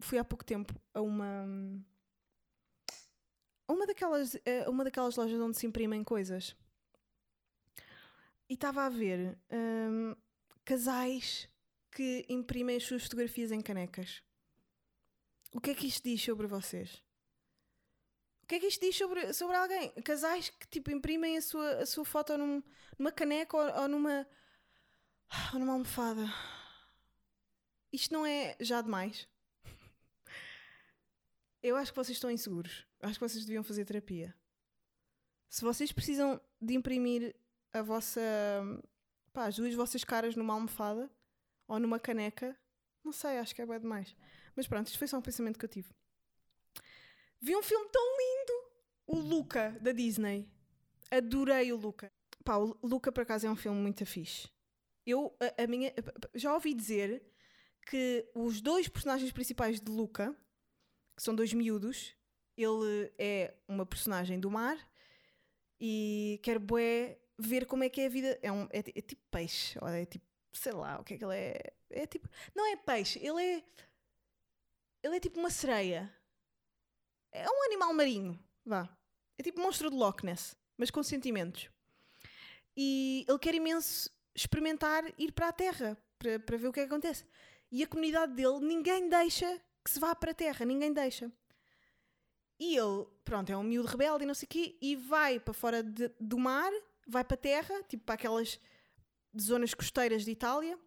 fui 0.00 0.18
há 0.18 0.24
pouco 0.24 0.44
tempo 0.44 0.74
a 0.94 1.00
uma. 1.00 1.44
uma 3.68 3.86
daquelas, 3.86 4.36
a 4.66 4.70
uma 4.70 4.84
daquelas 4.84 5.16
lojas 5.16 5.40
onde 5.40 5.56
se 5.56 5.66
imprimem 5.66 6.02
coisas. 6.04 6.56
E 8.48 8.54
estava 8.54 8.84
a 8.84 8.88
ver 8.88 9.36
hum, 9.50 10.14
casais 10.64 11.48
que 11.90 12.24
imprimem 12.28 12.76
as 12.76 12.84
suas 12.84 13.02
fotografias 13.02 13.50
em 13.50 13.60
canecas. 13.60 14.22
O 15.52 15.60
que 15.60 15.70
é 15.70 15.74
que 15.74 15.86
isto 15.86 16.04
diz 16.04 16.22
sobre 16.22 16.46
vocês? 16.46 17.02
O 18.42 18.46
que 18.46 18.54
é 18.56 18.60
que 18.60 18.66
isto 18.66 18.80
diz 18.80 18.96
sobre, 18.96 19.32
sobre 19.32 19.56
alguém? 19.56 19.90
Casais 20.04 20.50
que 20.50 20.68
tipo 20.68 20.90
imprimem 20.90 21.36
a 21.36 21.42
sua, 21.42 21.78
a 21.78 21.86
sua 21.86 22.04
foto 22.04 22.36
num- 22.38 22.62
numa 22.96 23.10
caneca 23.10 23.56
ou, 23.56 23.82
ou 23.82 23.88
numa 23.88 24.26
ou 25.52 25.58
numa 25.58 25.72
almofada. 25.72 26.22
Isto 27.96 28.12
não 28.12 28.26
é 28.26 28.54
já 28.60 28.82
demais? 28.82 29.26
Eu 31.62 31.76
acho 31.76 31.90
que 31.92 31.96
vocês 31.96 32.14
estão 32.14 32.30
inseguros. 32.30 32.86
Acho 33.00 33.14
que 33.14 33.26
vocês 33.26 33.46
deviam 33.46 33.64
fazer 33.64 33.86
terapia. 33.86 34.36
Se 35.48 35.62
vocês 35.62 35.92
precisam 35.92 36.38
de 36.60 36.74
imprimir 36.74 37.34
a 37.72 37.80
vossa 37.80 38.20
pá, 39.32 39.46
as 39.46 39.56
duas 39.56 39.72
vossas 39.72 40.04
caras 40.04 40.36
numa 40.36 40.52
almofada 40.52 41.10
ou 41.66 41.80
numa 41.80 41.98
caneca, 41.98 42.54
não 43.02 43.12
sei, 43.12 43.38
acho 43.38 43.54
que 43.54 43.62
é 43.62 43.66
bem 43.66 43.80
demais. 43.80 44.14
Mas 44.54 44.68
pronto, 44.68 44.88
isto 44.88 44.98
foi 44.98 45.08
só 45.08 45.16
um 45.16 45.22
pensamento 45.22 45.58
que 45.58 45.64
eu 45.64 45.70
tive. 45.70 45.88
Vi 47.40 47.56
um 47.56 47.62
filme 47.62 47.88
tão 47.88 48.02
lindo! 48.18 48.52
O 49.06 49.18
Luca, 49.18 49.70
da 49.80 49.92
Disney. 49.92 50.50
Adorei 51.10 51.72
o 51.72 51.76
Luca. 51.76 52.12
Pá, 52.44 52.58
o 52.58 52.78
Luca, 52.82 53.10
por 53.10 53.22
acaso, 53.22 53.46
é 53.46 53.50
um 53.50 53.56
filme 53.56 53.80
muito 53.80 54.04
fixe. 54.04 54.50
Eu, 55.06 55.34
a, 55.40 55.62
a 55.62 55.66
minha... 55.66 55.94
Já 56.34 56.52
ouvi 56.52 56.74
dizer 56.74 57.32
que 57.86 58.28
os 58.34 58.60
dois 58.60 58.88
personagens 58.88 59.32
principais 59.32 59.80
de 59.80 59.90
Luca, 59.90 60.36
que 61.16 61.22
são 61.22 61.34
dois 61.34 61.52
miúdos, 61.52 62.14
ele 62.56 63.12
é 63.18 63.54
uma 63.68 63.86
personagem 63.86 64.40
do 64.40 64.50
mar 64.50 64.76
e 65.80 66.40
quero 66.42 66.60
bué 66.60 67.18
ver 67.38 67.66
como 67.66 67.84
é 67.84 67.88
que 67.88 68.00
é 68.00 68.06
a 68.06 68.10
vida. 68.10 68.38
É, 68.42 68.50
um, 68.50 68.64
é, 68.70 68.78
é 68.78 69.00
tipo 69.00 69.22
peixe, 69.30 69.78
é 69.82 70.04
tipo, 70.04 70.26
sei 70.52 70.72
lá, 70.72 70.98
o 70.98 71.04
que 71.04 71.14
é 71.14 71.18
que 71.18 71.24
ele 71.24 71.36
é. 71.36 71.72
É 71.90 72.06
tipo. 72.06 72.28
Não 72.54 72.66
é 72.66 72.76
peixe, 72.76 73.18
ele 73.24 73.42
é. 73.42 73.64
Ele 75.02 75.16
é 75.16 75.20
tipo 75.20 75.38
uma 75.38 75.50
sereia. 75.50 76.12
É 77.32 77.48
um 77.48 77.64
animal 77.64 77.92
marinho, 77.92 78.38
vá. 78.64 78.88
É 79.38 79.42
tipo 79.42 79.60
monstro 79.60 79.90
de 79.90 79.96
Loch 79.96 80.24
Ness, 80.24 80.56
mas 80.76 80.90
com 80.90 81.02
sentimentos. 81.02 81.68
E 82.76 83.24
ele 83.28 83.38
quer 83.38 83.54
imenso 83.54 84.10
experimentar 84.34 85.04
ir 85.18 85.32
para 85.32 85.48
a 85.48 85.52
Terra 85.52 85.96
para, 86.18 86.38
para 86.40 86.56
ver 86.56 86.68
o 86.68 86.72
que 86.72 86.80
é 86.80 86.82
que 86.84 86.92
acontece. 86.92 87.24
E 87.70 87.82
a 87.82 87.86
comunidade 87.86 88.32
dele, 88.34 88.60
ninguém 88.60 89.08
deixa 89.08 89.60
que 89.84 89.90
se 89.90 89.98
vá 90.00 90.14
para 90.14 90.30
a 90.30 90.34
Terra, 90.34 90.64
ninguém 90.64 90.92
deixa. 90.92 91.30
E 92.58 92.76
ele, 92.76 93.06
pronto, 93.24 93.50
é 93.52 93.56
um 93.56 93.62
miúdo 93.62 93.88
rebelde 93.88 94.24
e 94.24 94.26
não 94.26 94.34
sei 94.34 94.46
o 94.46 94.48
quê, 94.48 94.76
e 94.80 94.96
vai 94.96 95.38
para 95.38 95.52
fora 95.52 95.82
de- 95.82 96.10
do 96.18 96.38
mar, 96.38 96.72
vai 97.06 97.22
para 97.22 97.34
a 97.34 97.38
terra, 97.38 97.82
tipo 97.82 98.04
para 98.04 98.14
aquelas 98.14 98.58
zonas 99.38 99.74
costeiras 99.74 100.24
de 100.24 100.30
Itália, 100.30 100.78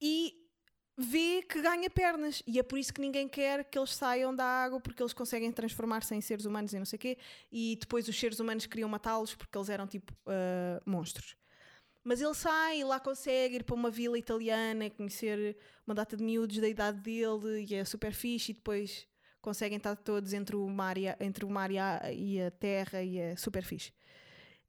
e 0.00 0.34
vê 0.96 1.42
que 1.42 1.60
ganha 1.62 1.88
pernas. 1.88 2.42
E 2.46 2.58
é 2.58 2.62
por 2.62 2.78
isso 2.78 2.92
que 2.92 3.00
ninguém 3.00 3.26
quer 3.28 3.64
que 3.64 3.78
eles 3.78 3.94
saiam 3.94 4.34
da 4.34 4.44
água, 4.44 4.78
porque 4.78 5.02
eles 5.02 5.14
conseguem 5.14 5.50
transformar-se 5.50 6.14
em 6.14 6.20
seres 6.20 6.44
humanos 6.44 6.72
e 6.74 6.78
não 6.78 6.84
sei 6.86 6.96
o 6.98 7.00
quê, 7.00 7.18
e 7.50 7.76
depois 7.80 8.06
os 8.06 8.18
seres 8.18 8.38
humanos 8.38 8.66
queriam 8.66 8.88
matá-los 8.90 9.34
porque 9.34 9.56
eles 9.56 9.70
eram 9.70 9.86
tipo 9.86 10.12
ah, 10.26 10.82
monstros. 10.84 11.34
Mas 12.06 12.20
ele 12.20 12.34
sai 12.34 12.78
e 12.78 12.84
lá 12.84 13.00
consegue 13.00 13.56
ir 13.56 13.64
para 13.64 13.74
uma 13.74 13.90
vila 13.90 14.16
italiana 14.16 14.88
conhecer 14.88 15.56
uma 15.84 15.92
data 15.92 16.16
de 16.16 16.22
miúdos 16.22 16.56
da 16.58 16.68
idade 16.68 17.00
dele 17.00 17.66
e 17.68 17.74
é 17.74 17.84
super 17.84 18.12
fixe 18.12 18.52
e 18.52 18.54
depois 18.54 19.08
conseguem 19.42 19.76
estar 19.76 19.96
todos 19.96 20.32
entre 20.32 20.54
o 20.54 20.68
mar 20.68 20.96
e 20.96 21.08
a, 21.08 21.16
entre 21.18 21.44
o 21.44 21.50
mar 21.50 21.68
e 21.68 21.78
a, 21.78 22.12
e 22.12 22.40
a 22.40 22.48
terra 22.52 23.02
e 23.02 23.18
é 23.18 23.34
super 23.34 23.64
fixe. 23.64 23.92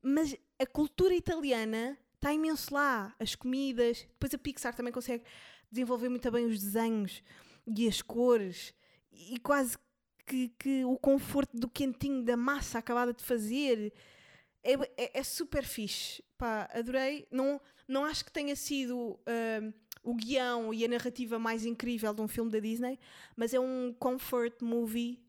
Mas 0.01 0.35
a 0.57 0.65
cultura 0.65 1.13
italiana 1.13 1.95
está 2.15 2.33
imenso 2.33 2.73
lá, 2.73 3.15
as 3.19 3.35
comidas, 3.35 4.07
depois 4.09 4.33
a 4.33 4.37
Pixar 4.39 4.73
também 4.73 4.91
consegue 4.91 5.23
desenvolver 5.71 6.09
muito 6.09 6.31
bem 6.31 6.47
os 6.47 6.59
desenhos 6.59 7.21
e 7.67 7.87
as 7.87 8.01
cores 8.01 8.73
e 9.11 9.37
quase 9.37 9.77
que, 10.25 10.49
que 10.57 10.83
o 10.85 10.97
conforto 10.97 11.55
do 11.55 11.69
quentinho 11.69 12.23
da 12.23 12.35
massa 12.35 12.79
acabada 12.79 13.13
de 13.13 13.23
fazer 13.23 13.93
é, 14.67 14.73
é, 14.97 15.19
é 15.19 15.23
super 15.23 15.63
fixe. 15.63 16.23
Pá, 16.37 16.69
adorei. 16.73 17.27
Não, 17.31 17.59
não 17.87 18.05
acho 18.05 18.25
que 18.25 18.31
tenha 18.31 18.55
sido 18.55 19.19
ahm, 19.25 19.71
o 20.03 20.13
guião 20.13 20.73
e 20.73 20.83
a 20.83 20.87
narrativa 20.87 21.39
mais 21.39 21.65
incrível 21.65 22.13
de 22.13 22.21
um 22.21 22.27
filme 22.27 22.51
da 22.51 22.59
Disney, 22.59 22.99
mas 23.35 23.53
é 23.53 23.59
um 23.59 23.95
comfort 23.97 24.61
movie 24.61 25.23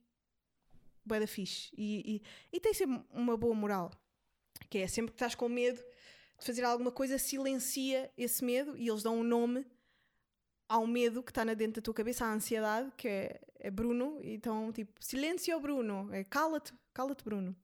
bué 1.04 1.20
da 1.20 1.26
fixe. 1.26 1.70
E, 1.76 2.22
e, 2.52 2.56
e 2.56 2.60
tem 2.60 2.74
sempre 2.74 3.02
uma 3.12 3.36
boa 3.36 3.54
moral. 3.54 3.90
Que 4.68 4.78
é 4.78 4.88
sempre 4.88 5.12
que 5.12 5.16
estás 5.16 5.34
com 5.34 5.48
medo 5.48 5.82
de 6.38 6.44
fazer 6.44 6.64
alguma 6.64 6.92
coisa, 6.92 7.16
silencia 7.18 8.10
esse 8.16 8.44
medo 8.44 8.76
e 8.76 8.88
eles 8.88 9.02
dão 9.02 9.20
um 9.20 9.24
nome 9.24 9.66
ao 10.68 10.86
medo 10.86 11.22
que 11.22 11.30
está 11.30 11.44
na 11.44 11.54
dentro 11.54 11.80
da 11.80 11.84
tua 11.84 11.94
cabeça, 11.94 12.26
à 12.26 12.32
ansiedade, 12.32 12.92
que 12.96 13.08
é, 13.08 13.40
é 13.58 13.70
Bruno. 13.70 14.18
Então, 14.22 14.70
tipo, 14.72 14.92
silêncio 15.02 15.58
Bruno, 15.58 16.12
é 16.12 16.22
cala-te, 16.22 16.74
cala-te 16.92 17.24
Bruno. 17.24 17.56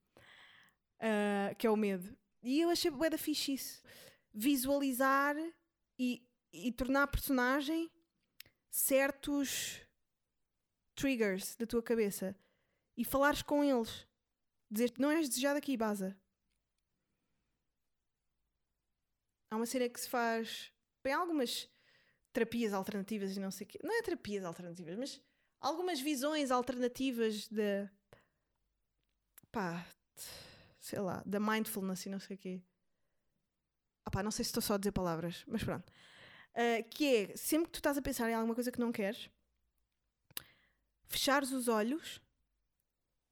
Ah, 0.99 1.53
que 1.55 1.67
é 1.67 1.69
o 1.69 1.75
medo. 1.75 2.15
E 2.43 2.61
eu 2.61 2.69
achei 2.69 2.91
bué 2.91 3.09
da 3.09 3.17
fixe 3.17 3.53
isso. 3.53 3.81
Visualizar 4.33 5.35
e, 5.97 6.27
e 6.51 6.71
tornar 6.71 7.07
personagem 7.07 7.89
certos 8.69 9.81
triggers 10.93 11.55
da 11.55 11.65
tua 11.65 11.81
cabeça 11.81 12.35
e 12.97 13.03
falares 13.03 13.41
com 13.41 13.63
eles. 13.63 14.07
Dizer-te, 14.69 14.99
não 14.99 15.11
és 15.11 15.29
desejado 15.29 15.57
aqui, 15.57 15.77
baza. 15.77 16.17
Há 19.49 19.55
uma 19.55 19.65
cena 19.65 19.87
que 19.87 19.99
se 19.99 20.09
faz. 20.09 20.71
Bem, 21.03 21.13
algumas 21.13 21.69
terapias 22.33 22.73
alternativas 22.73 23.35
e 23.37 23.39
não 23.39 23.51
sei 23.51 23.65
o 23.65 23.69
quê. 23.69 23.79
Não 23.83 23.97
é 23.97 24.01
terapias 24.01 24.43
alternativas, 24.43 24.97
mas 24.97 25.21
algumas 25.61 25.99
visões 25.99 26.51
alternativas 26.51 27.47
de. 27.47 27.89
pá. 29.51 29.85
Sei 30.85 30.99
lá, 30.99 31.23
da 31.25 31.39
mindfulness 31.39 32.05
e 32.05 32.09
não 32.09 32.19
sei 32.19 32.35
o 32.35 32.39
quê. 32.39 32.61
Ah 34.05 34.11
pá, 34.11 34.21
não 34.21 34.29
sei 34.31 34.45
se 34.45 34.49
estou 34.49 34.61
só 34.61 34.75
a 34.75 34.77
dizer 34.77 34.91
palavras, 34.91 35.43
mas 35.47 35.63
pronto. 35.63 35.91
Ah, 36.53 36.83
que 36.91 37.15
é, 37.15 37.35
sempre 37.35 37.65
que 37.67 37.71
tu 37.73 37.77
estás 37.79 37.97
a 37.97 38.01
pensar 38.01 38.29
em 38.29 38.35
alguma 38.35 38.53
coisa 38.53 38.71
que 38.71 38.79
não 38.79 38.91
queres, 38.91 39.29
fechares 41.07 41.51
os 41.51 41.67
olhos 41.67 42.21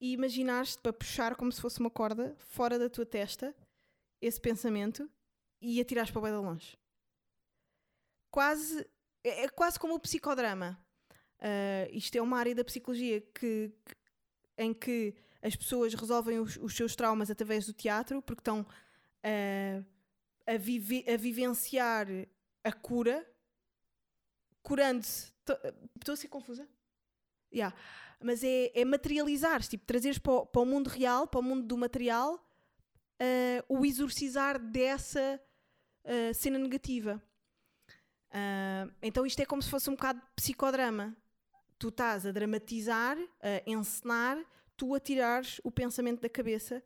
e 0.02 0.14
imaginares-te 0.14 0.82
para 0.82 0.92
puxar 0.94 1.36
como 1.36 1.52
se 1.52 1.62
fosse 1.62 1.80
uma 1.80 1.90
corda 1.92 2.36
fora 2.40 2.78
da 2.80 2.90
tua 2.90 3.06
testa 3.06 3.56
esse 4.20 4.42
pensamento 4.42 5.10
e 5.62 5.80
atirares 5.80 6.10
para 6.12 6.20
o 6.20 6.22
bué 6.22 6.32
de 6.32 6.38
longe. 6.38 6.78
Quase, 8.32 8.86
é, 9.24 9.44
é 9.44 9.50
quase 9.50 9.80
como 9.80 9.94
o 9.96 10.00
psicodrama. 10.00 10.78
Ah, 11.40 11.88
isto 11.92 12.16
é 12.18 12.22
uma 12.22 12.40
área 12.40 12.56
da 12.56 12.64
psicologia 12.66 13.22
que, 13.22 13.72
que- 13.86 13.96
em 14.58 14.74
que 14.74 15.14
as 15.44 15.56
pessoas 15.56 15.94
resolvem 15.94 16.40
os, 16.40 16.56
os 16.56 16.74
seus 16.74 16.96
traumas 16.96 17.30
através 17.30 17.66
do 17.66 17.74
teatro 17.74 18.22
porque 18.22 18.40
estão 18.40 18.66
ah, 19.22 19.84
a, 20.48 20.58
vive- 20.58 21.06
a 21.08 21.18
vivenciar 21.18 22.08
a 22.64 22.72
cura, 22.72 23.30
curando-se. 24.62 25.34
Estou 26.00 26.14
a 26.14 26.16
ser 26.16 26.30
confusa? 26.30 26.66
Yeah. 27.54 27.76
Mas 28.22 28.42
é, 28.42 28.72
é 28.74 28.86
materializar, 28.86 29.62
tipo, 29.68 29.86
trazeres 29.86 30.18
para 30.18 30.32
o, 30.32 30.46
para 30.46 30.62
o 30.62 30.66
mundo 30.66 30.88
real, 30.88 31.28
para 31.28 31.42
o 31.42 31.44
mundo 31.44 31.68
do 31.68 31.78
material, 31.78 32.42
ah, 33.20 33.66
o 33.68 33.86
exorcizar 33.86 34.58
dessa 34.58 35.42
ah, 36.06 36.34
cena 36.34 36.58
negativa. 36.58 37.22
Ah, 38.32 38.88
então 39.02 39.26
isto 39.26 39.42
é 39.42 39.46
como 39.46 39.62
se 39.62 39.70
fosse 39.70 39.90
um 39.90 39.96
bocado 39.96 40.22
de 40.22 40.28
psicodrama. 40.38 41.16
Tu 41.78 41.90
estás 41.90 42.26
a 42.26 42.32
dramatizar, 42.32 43.18
a 43.42 43.70
encenar, 43.70 44.38
tu 44.76 44.94
a 44.94 45.00
tirares 45.00 45.60
o 45.64 45.72
pensamento 45.72 46.22
da 46.22 46.30
cabeça 46.30 46.84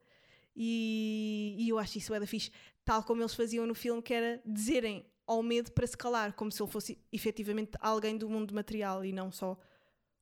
e, 0.55 1.55
e 1.59 1.69
eu 1.69 1.77
acho 1.77 1.97
isso 1.97 2.13
é 2.13 2.19
da 2.19 2.25
fixe. 2.25 2.51
Tal 2.83 3.03
como 3.03 3.21
eles 3.21 3.35
faziam 3.35 3.65
no 3.67 3.75
filme, 3.75 4.01
que 4.01 4.13
era 4.13 4.41
dizerem 4.45 5.05
ao 5.25 5.43
medo 5.43 5.71
para 5.71 5.85
se 5.85 5.95
calar, 5.95 6.33
como 6.33 6.51
se 6.51 6.61
ele 6.61 6.71
fosse 6.71 6.97
efetivamente 7.11 7.71
alguém 7.79 8.17
do 8.17 8.29
mundo 8.29 8.55
material 8.55 9.03
e 9.05 9.11
não 9.11 9.31
só 9.31 9.59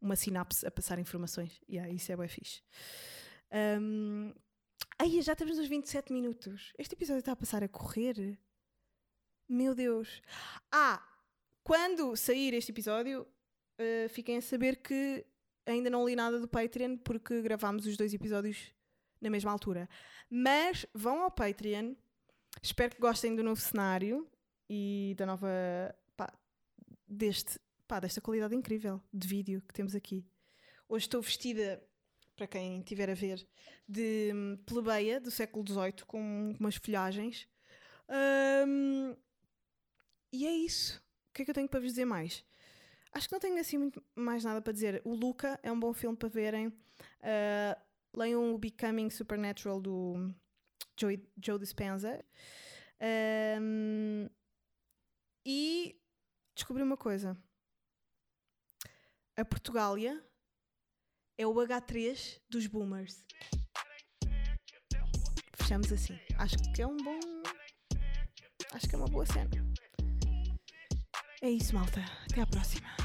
uma 0.01 0.15
sinapse 0.15 0.65
a 0.65 0.71
passar 0.71 0.99
informações. 0.99 1.61
Yeah, 1.69 1.91
isso 1.91 2.11
é 2.11 2.17
bem 2.17 2.27
fixe. 2.27 2.61
Um, 3.79 4.33
ai, 4.99 5.21
já 5.21 5.33
estamos 5.33 5.57
nos 5.57 5.67
27 5.67 6.11
minutos. 6.11 6.73
Este 6.77 6.95
episódio 6.95 7.19
está 7.19 7.31
a 7.31 7.35
passar 7.35 7.63
a 7.63 7.67
correr. 7.69 8.37
Meu 9.47 9.73
Deus. 9.73 10.21
Ah, 10.71 11.01
quando 11.63 12.15
sair 12.15 12.53
este 12.53 12.71
episódio, 12.71 13.21
uh, 13.79 14.09
fiquem 14.09 14.37
a 14.37 14.41
saber 14.41 14.77
que 14.77 15.25
ainda 15.65 15.89
não 15.89 16.05
li 16.05 16.15
nada 16.15 16.39
do 16.39 16.47
Patreon 16.47 16.97
porque 16.97 17.41
gravámos 17.41 17.85
os 17.85 17.97
dois 17.97 18.13
episódios 18.13 18.73
na 19.21 19.29
mesma 19.29 19.51
altura. 19.51 19.89
Mas 20.29 20.85
vão 20.93 21.21
ao 21.21 21.31
Patreon. 21.31 21.95
Espero 22.61 22.95
que 22.95 23.01
gostem 23.01 23.35
do 23.35 23.43
novo 23.43 23.59
cenário 23.59 24.27
e 24.69 25.13
da 25.17 25.25
nova. 25.25 25.47
pá, 26.15 26.33
deste, 27.07 27.59
pá, 27.87 27.99
desta 27.99 28.21
qualidade 28.21 28.55
incrível 28.55 29.01
de 29.13 29.27
vídeo 29.27 29.61
que 29.67 29.73
temos 29.73 29.95
aqui. 29.95 30.25
Hoje 30.87 31.05
estou 31.05 31.21
vestida, 31.21 31.81
para 32.35 32.47
quem 32.47 32.79
estiver 32.79 33.09
a 33.09 33.15
ver, 33.15 33.45
de 33.87 34.31
hum, 34.33 34.57
plebeia 34.65 35.19
do 35.19 35.31
século 35.31 35.65
XVIII 35.67 36.05
com 36.05 36.55
umas 36.59 36.75
folhagens. 36.75 37.47
Hum, 38.67 39.15
e 40.31 40.45
é 40.45 40.51
isso. 40.51 41.01
O 41.29 41.33
que 41.33 41.41
é 41.41 41.45
que 41.45 41.51
eu 41.51 41.55
tenho 41.55 41.67
para 41.67 41.79
vos 41.79 41.89
dizer 41.89 42.05
mais? 42.05 42.45
Acho 43.15 43.29
que 43.29 43.33
não 43.33 43.39
tenho 43.39 43.57
assim 43.57 43.77
muito 43.77 44.03
mais 44.13 44.43
nada 44.43 44.61
para 44.61 44.73
dizer. 44.73 45.01
O 45.05 45.15
Luca 45.15 45.57
é 45.63 45.71
um 45.71 45.79
bom 45.79 45.93
filme 45.93 46.17
para 46.17 46.27
verem. 46.27 46.67
Uh, 46.67 47.81
leiam 48.13 48.53
o 48.53 48.57
Becoming 48.57 49.09
Supernatural 49.09 49.79
do 49.79 50.35
Joe, 50.99 51.25
Joe 51.41 51.57
Dispenza. 51.57 52.23
Um, 53.61 54.29
e 55.45 55.97
descobri 56.53 56.83
uma 56.83 56.97
coisa. 56.97 57.37
A 59.37 59.45
Portugália 59.45 60.21
é 61.37 61.47
o 61.47 61.53
H3 61.53 62.41
dos 62.49 62.67
boomers. 62.67 63.23
Fechamos 65.55 65.89
assim. 65.93 66.19
Acho 66.37 66.57
que 66.73 66.81
é 66.81 66.87
um 66.87 66.97
bom. 66.97 67.19
Acho 68.73 68.89
que 68.89 68.95
é 68.95 68.97
uma 68.97 69.07
boa 69.07 69.25
cena. 69.25 69.49
É 71.41 71.49
isso, 71.49 71.73
malta. 71.73 72.01
Até 72.29 72.41
à 72.41 72.47
próxima. 72.47 73.04